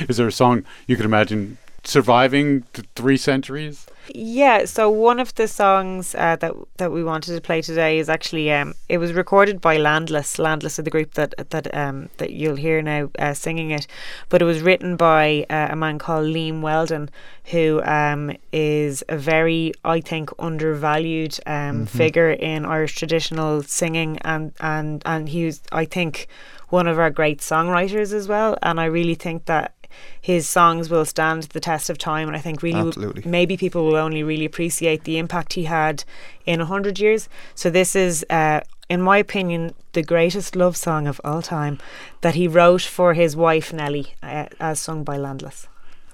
is 0.09 0.19
there 0.19 0.29
a 0.29 0.33
song 0.33 0.65
you 0.87 0.95
could 0.95 1.05
imagine 1.05 1.59
surviving 1.83 2.63
th- 2.75 2.87
three 2.95 3.17
centuries? 3.17 3.87
Yeah, 4.15 4.67
so 4.67 4.89
one 4.89 5.19
of 5.19 5.35
the 5.35 5.49
songs 5.49 6.15
uh, 6.15 6.37
that 6.37 6.55
that 6.77 6.93
we 6.93 7.03
wanted 7.03 7.35
to 7.35 7.41
play 7.41 7.61
today 7.63 7.99
is 7.99 8.09
actually 8.09 8.53
um, 8.53 8.75
it 8.89 8.99
was 8.99 9.13
recorded 9.13 9.61
by 9.61 9.79
Landless. 9.79 10.39
Landless 10.39 10.79
of 10.79 10.85
the 10.85 10.91
group 10.91 11.15
that 11.15 11.35
that 11.51 11.75
um, 11.75 12.09
that 12.19 12.31
you'll 12.31 12.57
hear 12.57 12.83
now 12.83 13.11
uh, 13.19 13.35
singing 13.35 13.71
it, 13.71 13.87
but 14.29 14.43
it 14.43 14.45
was 14.45 14.61
written 14.61 14.97
by 14.97 15.47
uh, 15.51 15.69
a 15.71 15.77
man 15.77 15.99
called 15.99 16.27
Liam 16.27 16.61
Weldon, 16.61 17.11
who 17.47 17.83
um, 17.83 18.37
is 18.53 19.03
a 19.09 19.17
very 19.17 19.73
I 19.85 20.01
think 20.01 20.31
undervalued 20.39 21.39
um, 21.47 21.87
figure 21.87 22.31
in 22.31 22.65
Irish 22.65 22.95
traditional 22.95 23.63
singing, 23.63 24.19
and 24.19 24.53
and 24.61 25.03
and 25.05 25.29
he's 25.29 25.63
I 25.73 25.85
think 25.85 26.29
one 26.69 26.87
of 26.89 26.99
our 26.99 27.11
great 27.11 27.39
songwriters 27.39 28.13
as 28.13 28.29
well, 28.29 28.57
and 28.63 28.81
I 28.81 28.87
really 28.87 29.15
think 29.15 29.47
that 29.47 29.75
his 30.21 30.49
songs 30.49 30.91
will 30.91 31.05
stand 31.05 31.45
the 31.45 31.61
test 31.61 31.91
of 31.91 31.99
time 31.99 32.29
and 32.29 32.37
I 32.37 32.41
think 32.41 32.63
really 32.63 32.81
Absolutely. 32.89 33.23
maybe 33.25 33.57
people 33.57 33.85
will 33.85 33.97
only 33.97 34.23
really 34.23 34.45
appreciate 34.45 35.05
the 35.05 35.19
impact 35.19 35.53
he 35.55 35.65
had 35.65 36.05
in 36.45 36.61
a 36.61 36.65
hundred 36.67 36.99
years. 36.99 37.29
So 37.55 37.71
this 37.71 37.95
is, 37.97 38.25
uh, 38.31 38.61
in 38.89 39.01
my 39.03 39.19
opinion, 39.19 39.75
the 39.93 40.03
greatest 40.03 40.55
love 40.57 40.77
song 40.77 41.07
of 41.07 41.21
all 41.25 41.43
time 41.43 41.79
that 42.21 42.35
he 42.35 42.47
wrote 42.49 42.83
for 42.83 43.15
his 43.15 43.35
wife 43.37 43.73
Nellie, 43.73 44.15
uh, 44.23 44.47
as 44.61 44.79
sung 44.81 45.05
by 45.05 45.17
Landless. 45.17 45.67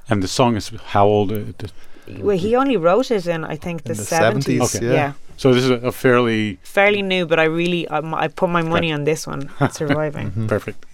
And 0.09 0.23
the 0.23 0.29
song 0.29 0.57
is 0.57 0.71
how 0.87 1.07
old? 1.07 1.33
Uh, 1.33 1.45
th- 1.59 1.73
Well, 2.21 2.37
he 2.37 2.57
only 2.57 2.77
wrote 2.77 3.11
it 3.11 3.27
in 3.27 3.45
I 3.45 3.57
think 3.57 3.83
the 3.85 3.91
In 3.93 3.97
the 3.99 4.05
seventies. 4.05 4.61
70s, 4.61 4.77
Okay. 4.77 4.87
yeah. 4.87 4.93
yeah. 4.95 5.13
so 5.37 5.53
this 5.55 5.65
is 5.65 5.71
a, 5.71 5.75
a 5.89 5.93
fairly 5.93 6.59
fairly 6.63 7.03
new, 7.03 7.27
but 7.27 7.39
I 7.39 7.45
really 7.45 7.87
um, 7.89 8.13
I 8.15 8.29
put 8.29 8.49
my 8.51 8.63
money 8.63 8.93
on 8.93 9.05
this 9.05 9.27
one 9.27 9.51
surviving. 9.71 10.31
Mm-hmm. 10.33 10.47
perfect. 10.49 10.85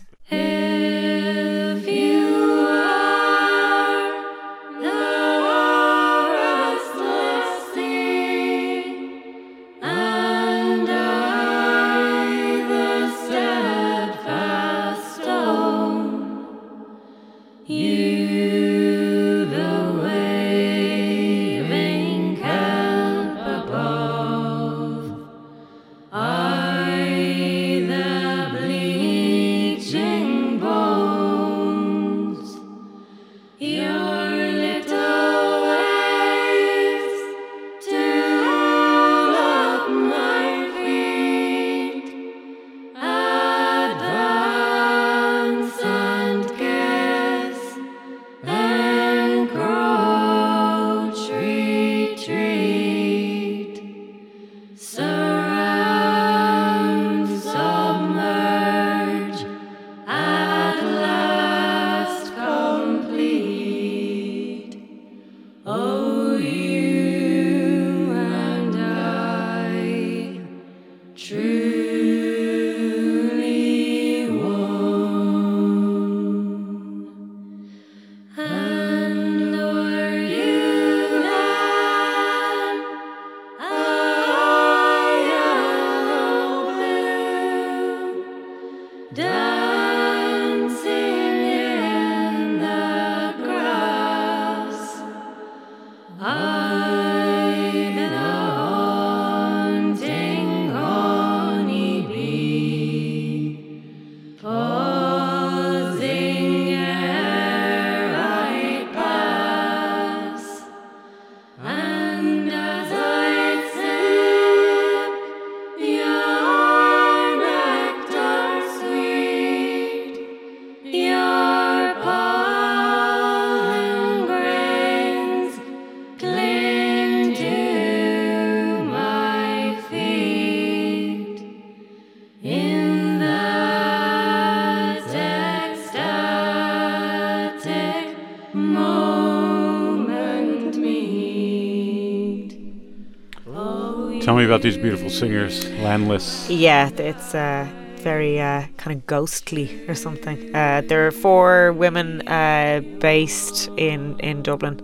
About 144.49 144.63
these 144.63 144.77
beautiful 144.77 145.11
singers, 145.11 145.69
Landless. 145.81 146.49
Yeah, 146.51 146.91
it's 146.97 147.35
uh, 147.35 147.67
very 148.03 148.41
uh, 148.41 148.65
kind 148.79 148.97
of 148.97 149.07
ghostly 149.07 149.67
or 149.89 149.95
something. 149.95 150.55
Uh, 150.55 150.83
there 150.89 151.07
are 151.07 151.11
four 151.11 151.73
women 151.73 152.27
uh, 152.29 152.81
based 153.01 153.69
in, 153.77 154.19
in 154.21 154.43
Dublin, 154.43 154.81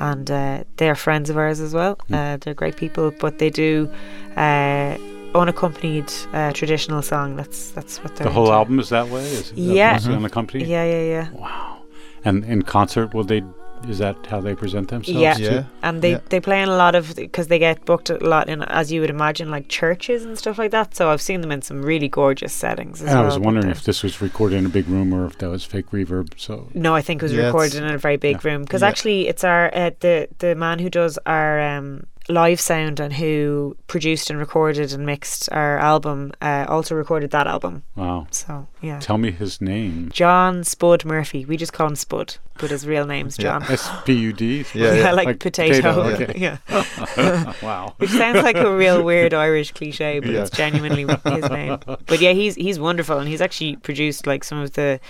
and 0.00 0.30
uh, 0.30 0.64
they're 0.78 0.94
friends 0.94 1.30
of 1.30 1.36
ours 1.36 1.60
as 1.60 1.74
well. 1.74 1.98
Uh, 2.12 2.36
they're 2.40 2.54
great 2.54 2.76
people, 2.76 3.12
but 3.20 3.38
they 3.38 3.50
do 3.50 3.90
uh, 4.36 4.96
unaccompanied 5.34 6.10
uh, 6.32 6.52
traditional 6.52 7.02
song. 7.02 7.36
That's 7.36 7.70
that's 7.70 8.02
what 8.02 8.16
they're 8.16 8.26
The 8.26 8.32
whole 8.32 8.44
into. 8.46 8.54
album 8.54 8.80
is 8.80 8.88
that 8.88 9.08
way? 9.08 9.24
Is 9.24 9.52
Yeah. 9.52 9.98
unaccompanied? 10.04 10.66
Yeah, 10.66 10.84
yeah, 10.84 11.02
yeah. 11.02 11.30
Wow. 11.32 11.82
And 12.24 12.44
in 12.44 12.62
concert, 12.62 13.14
will 13.14 13.24
they? 13.24 13.42
Is 13.88 13.98
that 13.98 14.16
how 14.26 14.40
they 14.40 14.54
present 14.54 14.88
themselves? 14.88 15.20
Yeah. 15.20 15.34
too? 15.34 15.42
Yeah. 15.44 15.64
and 15.82 16.02
they 16.02 16.12
Yeah. 16.12 16.20
they 16.28 16.40
play 16.40 16.62
in 16.62 16.68
a 16.68 16.76
lot 16.76 16.94
of 16.94 17.14
because 17.16 17.48
they 17.48 17.58
get 17.58 17.84
booked 17.84 18.10
a 18.10 18.18
lot 18.18 18.48
in 18.48 18.62
as 18.62 18.90
you 18.92 19.00
would 19.00 19.10
imagine 19.10 19.50
like 19.50 19.68
churches 19.68 20.24
and 20.24 20.38
stuff 20.38 20.56
like 20.58 20.70
that 20.70 20.94
so 20.94 21.10
i've 21.10 21.20
seen 21.20 21.40
them 21.40 21.50
in 21.52 21.62
some 21.62 21.82
really 21.82 22.08
gorgeous 22.08 22.52
settings 22.52 23.02
as 23.02 23.08
And 23.10 23.18
I 23.18 23.22
was 23.24 23.38
wondering 23.38 23.70
if 23.70 23.82
this 23.84 24.02
was 24.02 24.20
recorded 24.20 24.56
in 24.56 24.66
a 24.66 24.68
big 24.68 24.88
room 24.88 25.12
or 25.12 25.24
if 25.26 25.38
that 25.38 25.48
was 25.50 25.64
fake 25.64 25.90
reverb. 25.90 26.28
So 26.36 26.68
no 26.74 26.94
i 26.94 27.02
think 27.02 27.22
it 27.22 27.24
was 27.24 27.32
Yeah, 27.34 27.46
recorded 27.46 27.74
in 27.82 27.84
a 27.84 27.98
very 27.98 28.16
big 28.16 28.44
room 28.44 28.62
because 28.62 28.82
Yeah. 28.82 28.88
actually 28.88 29.28
it's 29.28 29.44
our 29.44 29.64
uh, 29.74 29.90
the 30.00 30.28
the 30.38 30.54
man 30.54 30.78
who 30.78 30.88
does 30.90 31.18
our 31.26 31.60
um 31.60 32.06
live 32.28 32.60
sound 32.60 33.00
and 33.00 33.12
who 33.14 33.76
produced 33.88 34.30
and 34.30 34.38
recorded 34.38 34.92
and 34.92 35.04
mixed 35.04 35.48
our 35.50 35.76
album 35.78 36.32
uh, 36.40 36.64
also 36.68 36.94
recorded 36.94 37.32
that 37.32 37.48
album 37.48 37.82
wow. 37.96 38.24
so 38.30 38.68
yeah 38.80 39.00
Tell 39.00 39.18
me 39.18 39.32
his 39.32 39.60
name. 39.60 40.08
john 40.12 40.62
spud 40.62 41.04
murphy 41.04 41.44
we 41.44 41.56
just 41.56 41.72
call 41.72 41.88
him 41.88 41.96
spud 41.96 42.36
but 42.58 42.70
his 42.70 42.86
real 42.86 43.06
name's 43.06 43.36
john 43.36 43.60
S 43.72 43.90
P 44.04 44.12
U 44.14 44.32
D. 44.32 44.64
Yeah, 44.74 44.94
yeah. 44.94 45.12
like, 45.12 45.26
Like 45.26 45.38
potato, 45.40 45.92
potato, 45.94 46.24
okay. 46.24 46.34
yeah 46.38 46.56
wow. 47.62 47.94
Which 47.98 48.10
sounds 48.10 48.42
like 48.42 48.56
a 48.56 48.74
real 48.74 49.02
weird 49.10 49.34
Irish 49.34 49.72
cliche, 49.72 50.20
but 50.20 50.30
Yeah. 50.30 50.42
it's 50.42 50.50
genuinely 50.50 51.04
his 51.24 51.50
name. 51.50 51.78
But 51.86 52.20
yeah, 52.20 52.32
he's 52.32 52.54
he's 52.54 52.78
wonderful, 52.78 53.18
and 53.18 53.28
he's 53.28 53.40
actually 53.40 53.76
produced 53.76 54.26
like 54.26 54.44
some 54.44 54.58
of 54.58 54.72
the, 54.74 55.00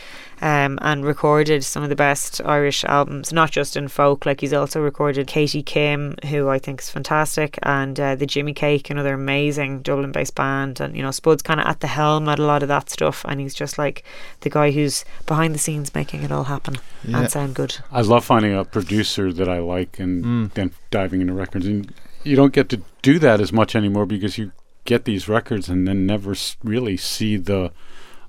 um, 0.41 0.79
and 0.83 1.05
recorded 1.05 1.65
some 1.65 1.83
of 1.83 1.89
the 1.89 1.97
best 1.97 2.41
Irish 2.45 2.85
albums, 2.85 3.33
not 3.33 3.51
just 3.51 3.77
in 3.77 3.89
folk. 3.89 4.27
Like 4.27 4.41
he's 4.41 4.53
also 4.53 4.81
recorded 4.81 5.27
Katie 5.27 5.63
Kim, 5.63 6.17
who 6.29 6.49
I 6.49 6.59
think 6.59 6.81
is 6.81 6.91
fantastic, 6.91 7.59
and 7.63 7.99
uh, 7.99 8.15
the 8.15 8.27
Jimmy 8.27 8.53
Cake, 8.55 8.91
another 8.91 9.15
amazing 9.15 9.83
Dublin-based 9.83 10.35
band, 10.35 10.81
and 10.81 10.97
you 10.97 11.03
know 11.03 11.11
Spud's 11.11 11.43
kind 11.43 11.61
of 11.61 11.67
at 11.67 11.81
the 11.81 11.87
helm 11.87 12.29
at 12.29 12.39
a 12.39 12.45
lot 12.45 12.63
of 12.63 12.69
that 12.69 12.91
stuff, 12.91 13.25
and 13.29 13.41
he's 13.41 13.55
just 13.55 13.79
like 13.79 14.05
the 14.41 14.51
guy 14.51 14.71
who's 14.71 15.05
behind 15.27 15.55
the 15.55 15.59
scenes 15.59 15.95
making 15.95 16.23
it 16.23 16.33
all 16.33 16.45
happen 16.45 16.77
Yeah. 17.05 17.21
and 17.21 17.31
sound 17.31 17.55
good. 17.55 17.77
I 17.91 18.01
love 18.03 18.25
finding 18.25 18.52
a 18.53 18.65
producer 18.65 19.33
that 19.33 19.49
I 19.49 19.59
like 19.59 19.99
and 19.99 20.25
Mm. 20.25 20.55
then 20.55 20.71
diving 20.91 21.21
into 21.21 21.33
records. 21.33 21.67
And 21.67 21.93
you 22.25 22.37
don't 22.37 22.53
get 22.53 22.69
to 22.71 22.81
do 23.03 23.19
that 23.19 23.41
as 23.41 23.53
much 23.53 23.75
anymore 23.75 24.07
because 24.07 24.39
you 24.39 24.53
get 24.85 25.05
these 25.05 25.29
records 25.29 25.69
and 25.69 25.87
then 25.89 26.07
never 26.07 26.33
s- 26.33 26.57
really 26.63 26.97
see 26.97 27.37
the 27.37 27.73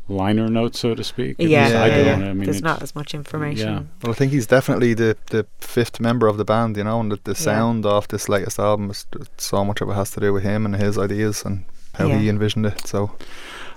liner 0.09 0.49
notes, 0.49 0.79
so 0.79 0.93
to 0.95 1.03
speak. 1.03 1.39
At 1.39 1.47
Yeah, 1.47 1.63
least 1.63 1.75
I 1.75 1.87
yeah, 1.87 1.97
do. 1.97 2.03
yeah. 2.03 2.13
and 2.15 2.23
I 2.25 2.33
mean, 2.33 2.43
There's 2.45 2.61
not 2.61 2.81
as 2.81 2.93
much 2.95 3.13
information. 3.13 3.89
Well, 4.01 4.11
I 4.11 4.15
think 4.15 4.31
he's 4.33 4.47
definitely 4.47 4.93
the, 4.93 5.15
the 5.31 5.45
fifth 5.59 5.99
member 5.99 6.27
of 6.27 6.37
the 6.37 6.45
band, 6.45 6.75
you 6.77 6.83
know, 6.83 6.99
and 6.99 7.11
the, 7.11 7.19
the 7.23 7.31
Yeah. 7.31 7.35
sound 7.51 7.85
of 7.85 8.07
this 8.09 8.27
latest 8.27 8.59
album 8.59 8.89
is 8.91 9.05
so 9.37 9.63
much 9.63 9.81
of 9.81 9.89
it 9.89 9.93
has 9.93 10.11
to 10.11 10.19
do 10.19 10.33
with 10.33 10.43
him 10.43 10.65
and 10.65 10.75
his 10.75 10.97
ideas 10.97 11.43
and 11.45 11.63
how 11.95 12.09
he 12.09 12.27
envisioned 12.27 12.65
it. 12.65 12.85
So 12.87 13.11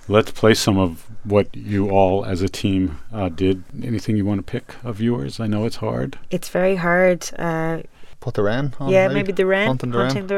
Let's 0.08 0.30
play 0.30 0.54
some 0.54 0.78
of 0.78 1.06
what 1.24 1.54
you 1.56 1.90
all 1.90 2.24
as 2.24 2.40
a 2.42 2.48
team 2.48 2.98
uh, 3.12 3.28
did. 3.28 3.64
Anything 3.82 4.16
you 4.16 4.24
want 4.24 4.38
to 4.38 4.50
pick 4.50 4.74
of 4.84 5.00
yours? 5.00 5.40
I 5.40 5.46
know 5.48 5.64
it's 5.64 5.76
hard. 5.76 6.18
It's 6.30 6.48
very 6.48 6.76
hard. 6.76 7.28
Uh, 7.38 7.82
put 8.20 8.34
the 8.34 8.42
Wren 8.42 8.74
on. 8.78 8.90
yeah, 8.90 9.08
maybe 9.08 9.32
the 9.32 9.46
wren. 9.46 9.66
Hunting 9.66 9.90
the 9.90 9.98
Wren. 9.98 10.06
Hunting 10.08 10.26
the 10.28 10.36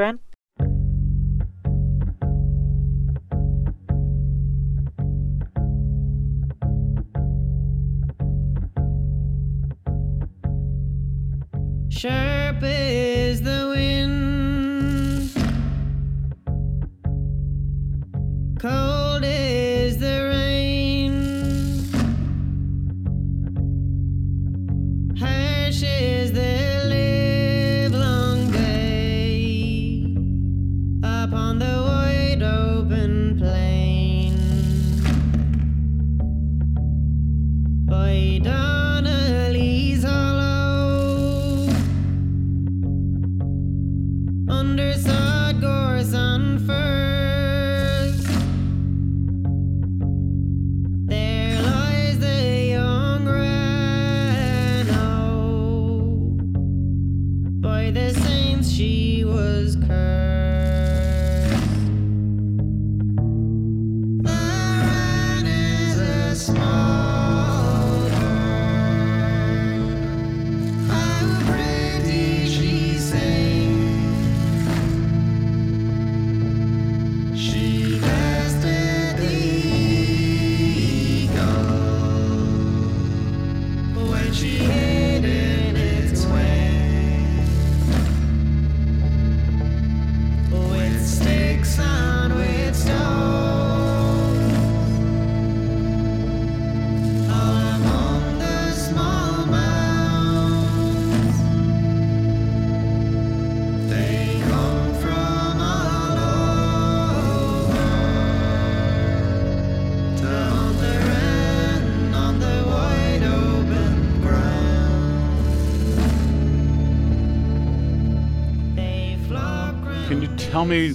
me? 120.69 120.89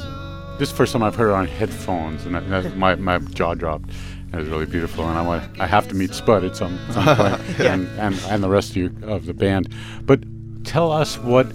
This 0.60 0.68
is 0.68 0.70
the 0.70 0.76
first 0.78 0.94
time 0.94 1.04
I've 1.04 1.16
heard 1.16 1.30
it 1.30 1.34
on 1.34 1.48
headphones, 1.48 2.26
and 2.26 2.36
that, 2.36 2.78
my 2.78 2.96
my 2.96 3.18
jaw 3.20 3.54
dropped. 3.56 3.90
It 4.32 4.38
was 4.38 4.48
really 4.48 4.66
beautiful, 4.66 5.08
and 5.08 5.18
I 5.18 5.22
want 5.22 5.60
I 5.60 5.68
have 5.68 5.88
to 5.90 5.96
meet 5.96 6.14
Spud 6.14 6.44
at 6.44 6.56
some, 6.56 6.80
some 6.92 7.16
point, 7.16 7.42
and, 7.60 7.88
and 8.00 8.20
and 8.30 8.44
the 8.44 8.50
rest 8.50 8.72
of 8.72 8.78
you 8.78 8.96
of 9.04 9.26
the 9.26 9.34
band. 9.34 9.74
But 10.06 10.24
tell 10.64 10.92
us 10.92 11.18
what 11.20 11.48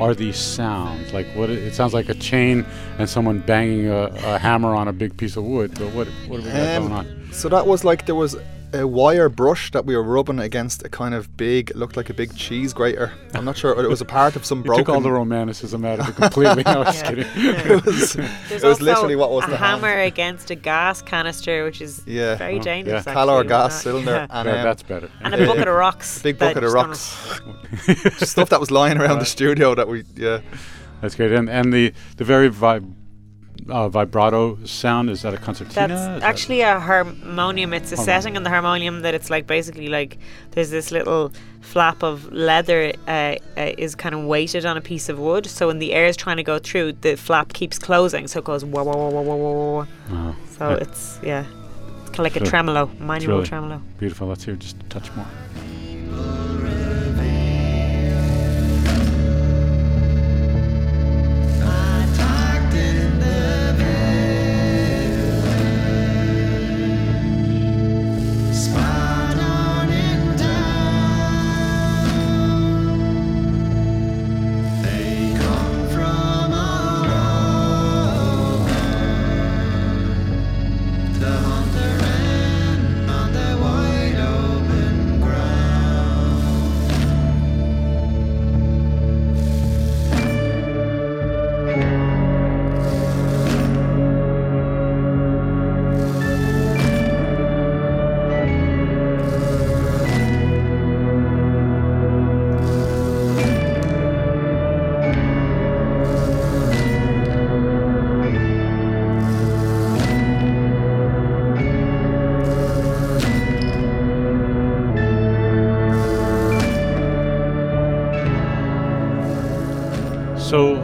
are 0.00 0.14
these 0.14 0.36
sounds 0.38 1.12
like? 1.12 1.26
What 1.34 1.50
it, 1.50 1.58
it 1.58 1.74
sounds 1.74 1.92
like 1.94 2.08
a 2.08 2.14
chain 2.14 2.64
and 2.98 3.08
someone 3.08 3.40
banging 3.40 3.88
a, 3.88 4.04
a 4.24 4.38
hammer 4.38 4.74
on 4.74 4.88
a 4.88 4.92
big 4.92 5.16
piece 5.16 5.36
of 5.36 5.44
wood. 5.44 5.72
But 5.78 5.92
what 5.92 6.08
what 6.28 6.40
have 6.40 6.46
we 6.46 6.50
got 6.52 6.76
Um, 6.82 6.88
going 6.88 6.92
on? 6.92 7.32
So 7.32 7.48
that 7.48 7.66
was 7.66 7.84
like 7.84 8.06
there 8.06 8.14
was 8.14 8.36
a 8.74 8.86
wire 8.86 9.28
brush 9.28 9.70
that 9.72 9.84
we 9.84 9.94
were 9.96 10.02
rubbing 10.02 10.38
against 10.38 10.82
a 10.84 10.88
kind 10.88 11.14
of 11.14 11.36
big, 11.36 11.74
looked 11.76 11.96
like 11.96 12.08
a 12.10 12.14
big 12.14 12.34
cheese 12.36 12.72
grater. 12.72 13.12
I'm 13.34 13.44
not 13.44 13.56
sure. 13.56 13.78
It 13.84 13.88
was 13.88 14.00
a 14.00 14.04
part 14.04 14.34
of 14.36 14.44
some 14.44 14.58
You 14.58 14.64
broken. 14.64 14.84
took 14.84 14.94
all 14.94 15.00
the 15.00 15.12
romanticism 15.12 15.84
out 15.84 16.00
of 16.00 16.08
it 16.08 16.16
completely. 16.16 16.62
no, 16.66 16.72
I 16.72 16.78
was 16.78 16.96
Yeah. 17.02 17.08
kidding. 17.10 17.26
it 17.36 17.84
was, 17.84 18.16
it 18.16 18.62
was 18.62 18.80
literally 18.80 19.16
what 19.16 19.30
was 19.30 19.44
a 19.44 19.50
the 19.50 19.56
hand. 19.56 19.82
hammer 19.82 20.00
against 20.00 20.50
a 20.50 20.54
gas 20.54 21.02
canister, 21.02 21.64
which 21.64 21.80
is 21.80 22.02
Yeah. 22.06 22.36
very 22.36 22.58
Oh, 22.58 22.62
dangerous. 22.62 23.04
yeah. 23.06 23.12
Calor 23.12 23.40
actually, 23.40 23.48
gas 23.48 23.82
cylinder 23.82 24.10
yeah. 24.12 24.26
and, 24.30 24.48
Yeah, 24.48 24.54
um, 24.56 24.62
that's 24.64 24.82
better. 24.82 25.10
and 25.22 25.34
a 25.34 25.46
bucket 25.46 25.68
of 25.68 25.74
rocks. 25.74 26.22
big 26.22 26.38
bucket 26.38 26.64
of 26.64 26.72
rocks. 26.72 27.00
stuff 28.18 28.48
that 28.50 28.60
was 28.60 28.70
lying 28.70 28.98
around 28.98 29.18
the 29.18 29.24
studio 29.26 29.74
that 29.74 29.88
we 29.88 30.04
yeah. 30.16 30.40
That's 31.00 31.14
great. 31.16 31.32
And 31.32 31.50
and 31.50 31.72
the 31.72 31.92
the 32.16 32.24
very 32.24 32.48
vib, 32.48 32.92
uh, 33.68 33.88
vibrato 33.88 34.58
sound 34.64 35.10
is 35.10 35.22
that 35.22 35.34
a 35.34 35.38
concertina? 35.38 35.88
That's 35.88 36.00
that- 36.06 36.22
actually 36.22 36.60
a 36.62 36.78
harmonium. 36.80 37.72
It's 37.72 37.92
a 37.92 37.96
setting 37.96 38.36
on 38.36 38.42
the 38.42 38.50
harmonium 38.50 39.00
that 39.02 39.14
it's 39.14 39.30
like 39.30 39.46
basically 39.46 39.88
like 39.88 40.18
there's 40.52 40.70
this 40.70 40.90
little 40.90 41.32
flap 41.60 42.02
of 42.02 42.30
leather 42.32 42.92
uh, 43.06 43.36
uh, 43.56 43.72
is 43.78 43.94
kind 43.94 44.14
of 44.14 44.24
weighted 44.24 44.66
on 44.66 44.76
a 44.76 44.80
piece 44.80 45.08
of 45.08 45.18
wood. 45.18 45.46
So 45.46 45.68
when 45.68 45.78
the 45.78 45.92
air 45.92 46.06
is 46.06 46.16
trying 46.16 46.36
to 46.38 46.42
go 46.42 46.58
through, 46.58 46.92
the 47.00 47.16
flap 47.16 47.52
keeps 47.52 47.78
closing, 47.78 48.26
so 48.28 48.38
it 48.40 48.44
goes 48.44 48.64
wah 48.64 48.82
wah 48.82 48.96
wah 48.96 49.08
wah 49.10 49.22
wah 49.22 49.36
wah. 49.36 49.72
wah. 49.74 49.86
Oh, 50.10 50.36
So 50.58 50.70
it's 50.70 51.18
yeah, 51.22 51.44
it's 52.00 52.10
kind 52.10 52.18
of 52.20 52.24
like 52.24 52.32
Sure. 52.34 52.42
a 52.42 52.46
tremolo, 52.46 52.90
manual 52.98 53.36
really- 53.36 53.48
tremolo. 53.48 53.80
beautiful. 53.98 54.26
Let's 54.28 54.44
hear 54.44 54.56
just 54.56 54.76
a 54.80 54.84
touch 54.84 55.10
more. 55.16 56.51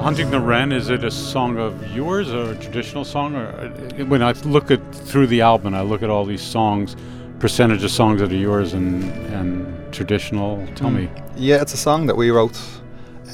Hunting 0.08 0.30
the 0.30 0.40
Wren, 0.40 0.72
is 0.72 0.88
it 0.88 1.04
a 1.04 1.10
song 1.10 1.58
of 1.58 1.94
yours 1.94 2.30
or 2.30 2.52
a 2.52 2.54
traditional 2.54 3.04
song? 3.04 3.36
Or 3.36 3.48
uh, 3.48 4.04
when 4.06 4.22
I 4.22 4.32
look 4.32 4.70
at 4.70 4.80
through 4.94 5.26
the 5.26 5.42
album, 5.42 5.74
I 5.74 5.82
look 5.82 6.02
at 6.02 6.08
all 6.08 6.24
these 6.24 6.40
songs, 6.40 6.96
percentage 7.40 7.84
of 7.84 7.90
songs 7.90 8.22
that 8.22 8.32
are 8.32 8.34
yours 8.34 8.72
and 8.72 9.04
and 9.34 9.92
traditional. 9.92 10.66
Tell 10.76 10.88
me. 10.90 11.10
Yeah, 11.36 11.60
it's 11.60 11.74
a 11.74 11.76
song 11.76 12.06
that 12.06 12.16
we 12.16 12.30
wrote. 12.30 12.58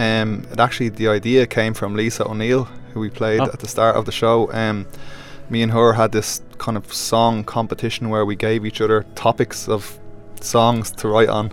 Um, 0.01 0.49
it 0.51 0.59
actually 0.59 0.89
the 0.89 1.07
idea 1.07 1.47
came 1.47 1.75
from 1.75 1.95
Lisa 1.95 2.29
O'Neill, 2.29 2.65
who 2.93 2.99
we 2.99 3.09
played 3.09 3.43
Oh. 3.43 3.53
at 3.53 3.61
the 3.61 3.69
start 3.69 3.95
of 3.95 4.05
the 4.05 4.11
show. 4.13 4.53
Um, 4.53 4.89
me 5.49 5.63
and 5.63 5.71
her 5.71 5.93
had 5.93 6.11
this 6.11 6.43
kind 6.59 6.77
of 6.77 6.93
song 6.93 7.45
competition 7.45 8.09
where 8.09 8.27
we 8.27 8.35
gave 8.35 8.67
each 8.67 8.81
other 8.81 9.07
topics 9.15 9.69
of 9.69 9.97
songs 10.41 10.91
to 10.91 11.07
write 11.07 11.29
on. 11.29 11.53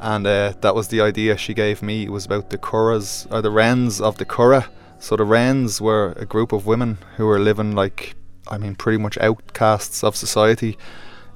And 0.00 0.26
uh, 0.26 0.54
that 0.62 0.74
was 0.74 0.88
the 0.88 1.02
idea 1.02 1.36
she 1.36 1.52
gave 1.52 1.82
me. 1.82 2.04
It 2.04 2.10
was 2.10 2.24
about 2.24 2.48
the 2.48 2.56
Curras, 2.56 3.30
or 3.30 3.42
the 3.42 3.50
Wrens 3.50 4.00
of 4.00 4.16
the 4.16 4.24
Curragh. 4.24 4.66
So 4.98 5.14
the 5.14 5.24
Wrens 5.24 5.80
were 5.80 6.12
a 6.16 6.24
group 6.24 6.52
of 6.52 6.66
women 6.66 6.98
who 7.16 7.26
were 7.26 7.38
living 7.38 7.74
like, 7.74 8.14
I 8.48 8.56
mean, 8.56 8.74
pretty 8.74 8.98
much 8.98 9.18
outcasts 9.18 10.02
of 10.02 10.16
society 10.16 10.78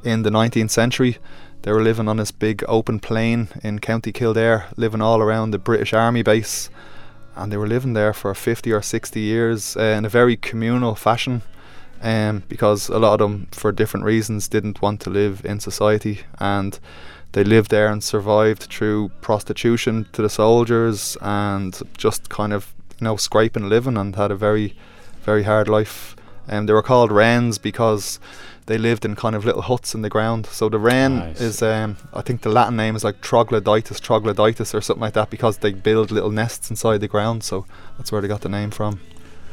in 0.02 0.22
the 0.22 0.30
19th 0.30 0.70
century. 0.70 1.18
They 1.62 1.72
were 1.72 1.82
living 1.82 2.08
on 2.08 2.16
this 2.16 2.30
big 2.30 2.64
open 2.66 3.00
plain 3.00 3.48
in 3.62 3.80
County 3.80 4.12
Kildare, 4.12 4.66
living 4.76 5.02
all 5.02 5.20
around 5.20 5.50
the 5.50 5.58
British 5.58 5.92
Army 5.92 6.22
base. 6.22 6.70
And 7.36 7.52
they 7.52 7.56
were 7.58 7.66
living 7.66 7.92
there 7.92 8.14
for 8.14 8.34
50 8.34 8.72
or 8.72 8.80
60 8.80 9.20
years 9.20 9.76
uh, 9.76 9.80
in 9.80 10.04
a 10.04 10.10
very 10.10 10.36
communal 10.36 10.94
fashion 10.94 11.42
um, 12.02 12.42
because 12.48 12.88
a 12.88 12.98
lot 12.98 13.20
of 13.20 13.30
them, 13.30 13.48
for 13.50 13.72
different 13.72 14.04
reasons, 14.04 14.48
didn't 14.48 14.82
want 14.82 15.00
to 15.00 15.10
live 15.10 15.44
in 15.44 15.58
society. 15.58 16.20
And 16.38 16.78
they 17.34 17.44
lived 17.44 17.70
there 17.70 17.88
and 17.88 18.02
survived 18.02 18.62
through 18.64 19.10
prostitution 19.20 20.06
to 20.12 20.22
the 20.22 20.30
soldiers 20.30 21.16
and 21.20 21.80
just 21.98 22.28
kind 22.28 22.52
of, 22.52 22.72
you 23.00 23.04
know, 23.04 23.16
scraping 23.16 23.64
a 23.64 23.66
living 23.66 23.96
and 23.96 24.14
had 24.14 24.30
a 24.30 24.36
very, 24.36 24.74
very 25.22 25.42
hard 25.42 25.68
life. 25.68 26.14
And 26.46 26.68
they 26.68 26.72
were 26.72 26.82
called 26.82 27.10
wrens 27.10 27.58
because 27.58 28.20
they 28.66 28.78
lived 28.78 29.04
in 29.04 29.16
kind 29.16 29.34
of 29.34 29.44
little 29.44 29.62
huts 29.62 29.94
in 29.96 30.02
the 30.02 30.08
ground. 30.08 30.46
So 30.46 30.68
the 30.68 30.78
wren 30.78 31.18
Nice. 31.18 31.40
is, 31.40 31.62
um, 31.62 31.96
I 32.12 32.22
think 32.22 32.42
the 32.42 32.50
Latin 32.50 32.76
name 32.76 32.94
is 32.94 33.02
like 33.02 33.20
troglodytes, 33.20 33.98
troglodytes 33.98 34.72
or 34.72 34.80
something 34.80 35.00
like 35.00 35.14
that 35.14 35.28
because 35.30 35.58
they 35.58 35.72
build 35.72 36.12
little 36.12 36.30
nests 36.30 36.70
inside 36.70 36.98
the 36.98 37.08
ground. 37.08 37.42
So 37.42 37.66
that's 37.98 38.12
where 38.12 38.22
they 38.22 38.28
got 38.28 38.42
the 38.42 38.48
name 38.48 38.70
from. 38.70 39.00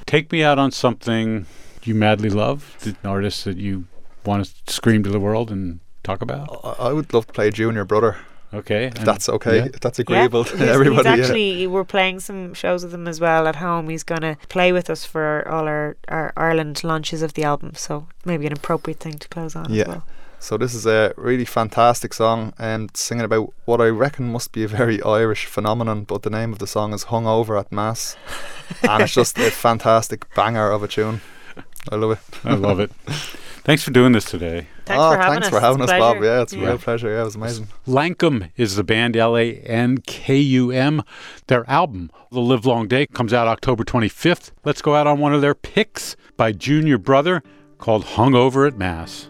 Take 0.05 0.31
me 0.31 0.43
out 0.43 0.59
on 0.59 0.71
something 0.71 1.47
you 1.83 1.95
madly 1.95 2.29
love, 2.29 2.77
an 2.83 2.95
artist 3.03 3.45
that 3.45 3.57
you 3.57 3.85
want 4.23 4.45
to 4.45 4.73
scream 4.73 5.01
to 5.03 5.09
the 5.09 5.19
world 5.19 5.49
and 5.49 5.79
talk 6.03 6.21
about. 6.21 6.61
I, 6.63 6.89
I 6.89 6.93
would 6.93 7.13
love 7.13 7.27
to 7.27 7.33
play 7.33 7.51
Junior 7.51 7.85
Brother. 7.85 8.17
Okay. 8.53 8.87
If 8.87 9.05
that's 9.05 9.29
okay. 9.29 9.57
yeah. 9.57 9.65
If 9.73 9.79
that's 9.79 9.99
agreeable 9.99 10.43
he's, 10.43 10.59
to 10.59 10.67
everybody. 10.67 11.09
He's 11.09 11.17
yeah. 11.17 11.23
actually 11.23 11.67
we're 11.67 11.85
playing 11.85 12.19
some 12.19 12.53
shows 12.53 12.83
with 12.83 12.93
him 12.93 13.07
as 13.07 13.21
well 13.21 13.47
at 13.47 13.55
home. 13.57 13.89
He's 13.89 14.03
gonna 14.03 14.37
play 14.49 14.73
with 14.73 14.89
us 14.89 15.05
for 15.05 15.47
all 15.47 15.67
our, 15.67 15.95
our 16.09 16.33
Ireland 16.35 16.83
launches 16.83 17.21
of 17.21 17.33
the 17.33 17.43
album, 17.43 17.75
so 17.75 18.07
maybe 18.25 18.45
an 18.47 18.53
appropriate 18.53 18.99
thing 18.99 19.13
to 19.19 19.27
close 19.29 19.55
on 19.55 19.71
Yeah. 19.73 19.83
as 19.83 19.87
well. 19.87 20.05
So 20.39 20.57
this 20.57 20.73
is 20.73 20.87
a 20.87 21.13
really 21.17 21.45
fantastic 21.45 22.15
song 22.15 22.53
and 22.57 22.89
singing 22.97 23.23
about 23.23 23.53
what 23.65 23.79
I 23.79 23.89
reckon 23.89 24.31
must 24.31 24.51
be 24.51 24.63
a 24.63 24.67
very 24.67 25.01
Irish 25.03 25.45
phenomenon, 25.45 26.03
but 26.03 26.23
the 26.23 26.31
name 26.31 26.51
of 26.51 26.57
the 26.57 26.65
song 26.65 26.93
is 26.93 27.03
Hung 27.03 27.27
Over 27.27 27.55
at 27.57 27.71
Mass. 27.71 28.17
and 28.81 29.03
it's 29.03 29.13
just 29.13 29.37
a 29.37 29.51
fantastic 29.51 30.33
banger 30.33 30.71
of 30.71 30.81
a 30.81 30.87
tune. 30.87 31.21
I 31.91 31.95
love 31.95 32.11
it. 32.11 32.19
I 32.43 32.55
love 32.55 32.79
it. 32.79 32.91
Thanks 33.63 33.83
for 33.83 33.91
doing 33.91 34.11
this 34.11 34.25
today. 34.25 34.67
Thanks 34.85 35.01
oh, 35.03 35.11
for 35.11 35.17
having 35.17 35.33
thanks 35.33 35.47
us. 35.47 35.53
for 35.53 35.59
having 35.59 35.83
It's 35.83 35.91
us, 35.91 35.95
a 35.95 35.99
Bob. 35.99 36.23
Yeah, 36.23 36.41
it's 36.41 36.53
a 36.53 36.57
Yeah. 36.57 36.67
real 36.67 36.77
pleasure. 36.79 37.11
Yeah, 37.13 37.21
it 37.21 37.25
was 37.25 37.35
amazing. 37.35 37.67
Lankum 37.87 38.49
is 38.57 38.75
the 38.75 38.83
band 38.83 39.15
L 39.15 39.37
A 39.37 39.53
N 39.57 39.99
K 39.99 40.37
U 40.37 40.71
M. 40.71 41.03
Their 41.47 41.69
album, 41.69 42.09
The 42.31 42.39
Livelong 42.39 42.87
Day, 42.87 43.05
comes 43.05 43.33
out 43.33 43.47
October 43.47 43.83
25th. 43.83 44.51
Let's 44.65 44.81
go 44.81 44.95
out 44.95 45.05
on 45.05 45.19
one 45.19 45.33
of 45.33 45.41
their 45.41 45.53
picks 45.53 46.15
by 46.37 46.51
Junior 46.53 46.97
Brother 46.97 47.43
called 47.77 48.03
Hungover 48.05 48.67
at 48.67 48.77
Mass. 48.77 49.29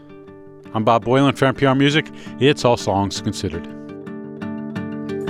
I'm 0.73 0.86
Bob 0.86 1.03
Boilen 1.03 1.38
for 1.38 1.45
NPR 1.51 1.77
Music. 1.77 2.07
It's 2.39 2.63
All 2.63 2.77
Songs 2.77 3.19
Considered. 3.19 3.67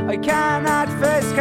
I 0.08 0.18
cannot 0.18 0.90
face 1.02 1.32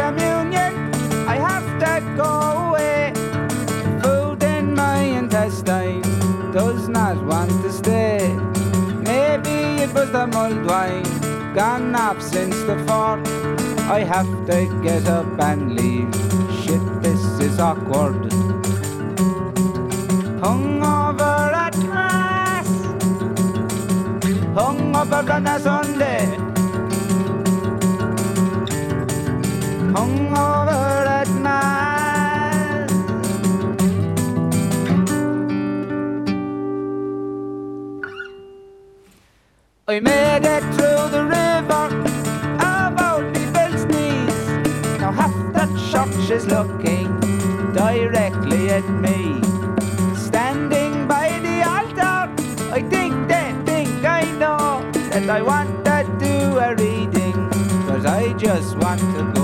wine, 10.65 11.03
gone 11.53 11.95
up 11.95 12.21
since 12.21 12.55
the 12.63 12.77
fall. 12.87 13.19
I 13.91 14.03
have 14.03 14.29
to 14.47 14.81
get 14.83 15.07
up 15.07 15.39
and 15.39 15.75
leave. 15.75 16.13
Shit, 16.61 16.83
this 17.01 17.23
is 17.39 17.59
awkward. 17.59 18.31
Hung 20.43 20.83
over 20.83 21.53
at 21.65 21.77
mass, 21.77 22.69
hung 24.55 24.95
over 24.95 25.31
on 25.31 25.47
a 25.47 25.59
Sunday. 25.59 26.51
hung 29.93 30.90
I 39.91 39.99
made 39.99 40.45
it 40.45 40.63
through 40.75 41.09
the 41.09 41.25
river 41.25 41.85
only 43.11 43.45
Bill's 43.51 43.83
knees. 43.91 45.01
Now 45.01 45.11
half 45.11 45.35
the 45.51 45.67
church 45.91 46.31
is 46.31 46.47
looking 46.47 47.09
directly 47.73 48.69
at 48.69 48.87
me. 48.89 49.41
Standing 50.15 51.09
by 51.09 51.27
the 51.39 51.57
altar, 51.67 52.31
I 52.71 52.81
think 52.89 53.27
they 53.27 53.53
think 53.65 54.05
I 54.05 54.23
know 54.39 54.89
that 55.09 55.29
I 55.29 55.41
want 55.41 55.83
to 55.83 55.97
do 56.19 56.57
a 56.57 56.73
reading, 56.75 57.49
but 57.85 58.05
I 58.05 58.31
just 58.37 58.77
want 58.77 59.01
to 59.01 59.31
go. 59.35 59.40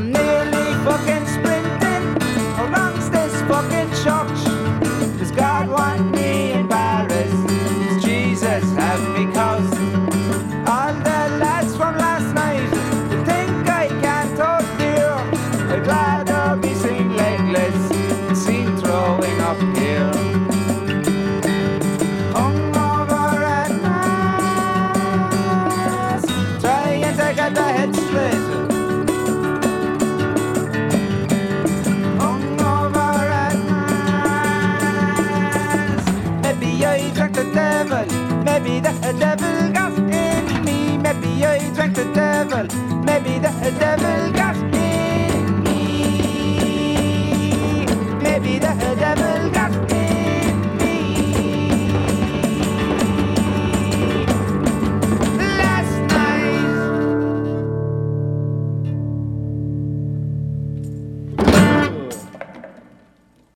I'm 0.00 0.12
nearly 0.12 0.59
devil 43.78 44.39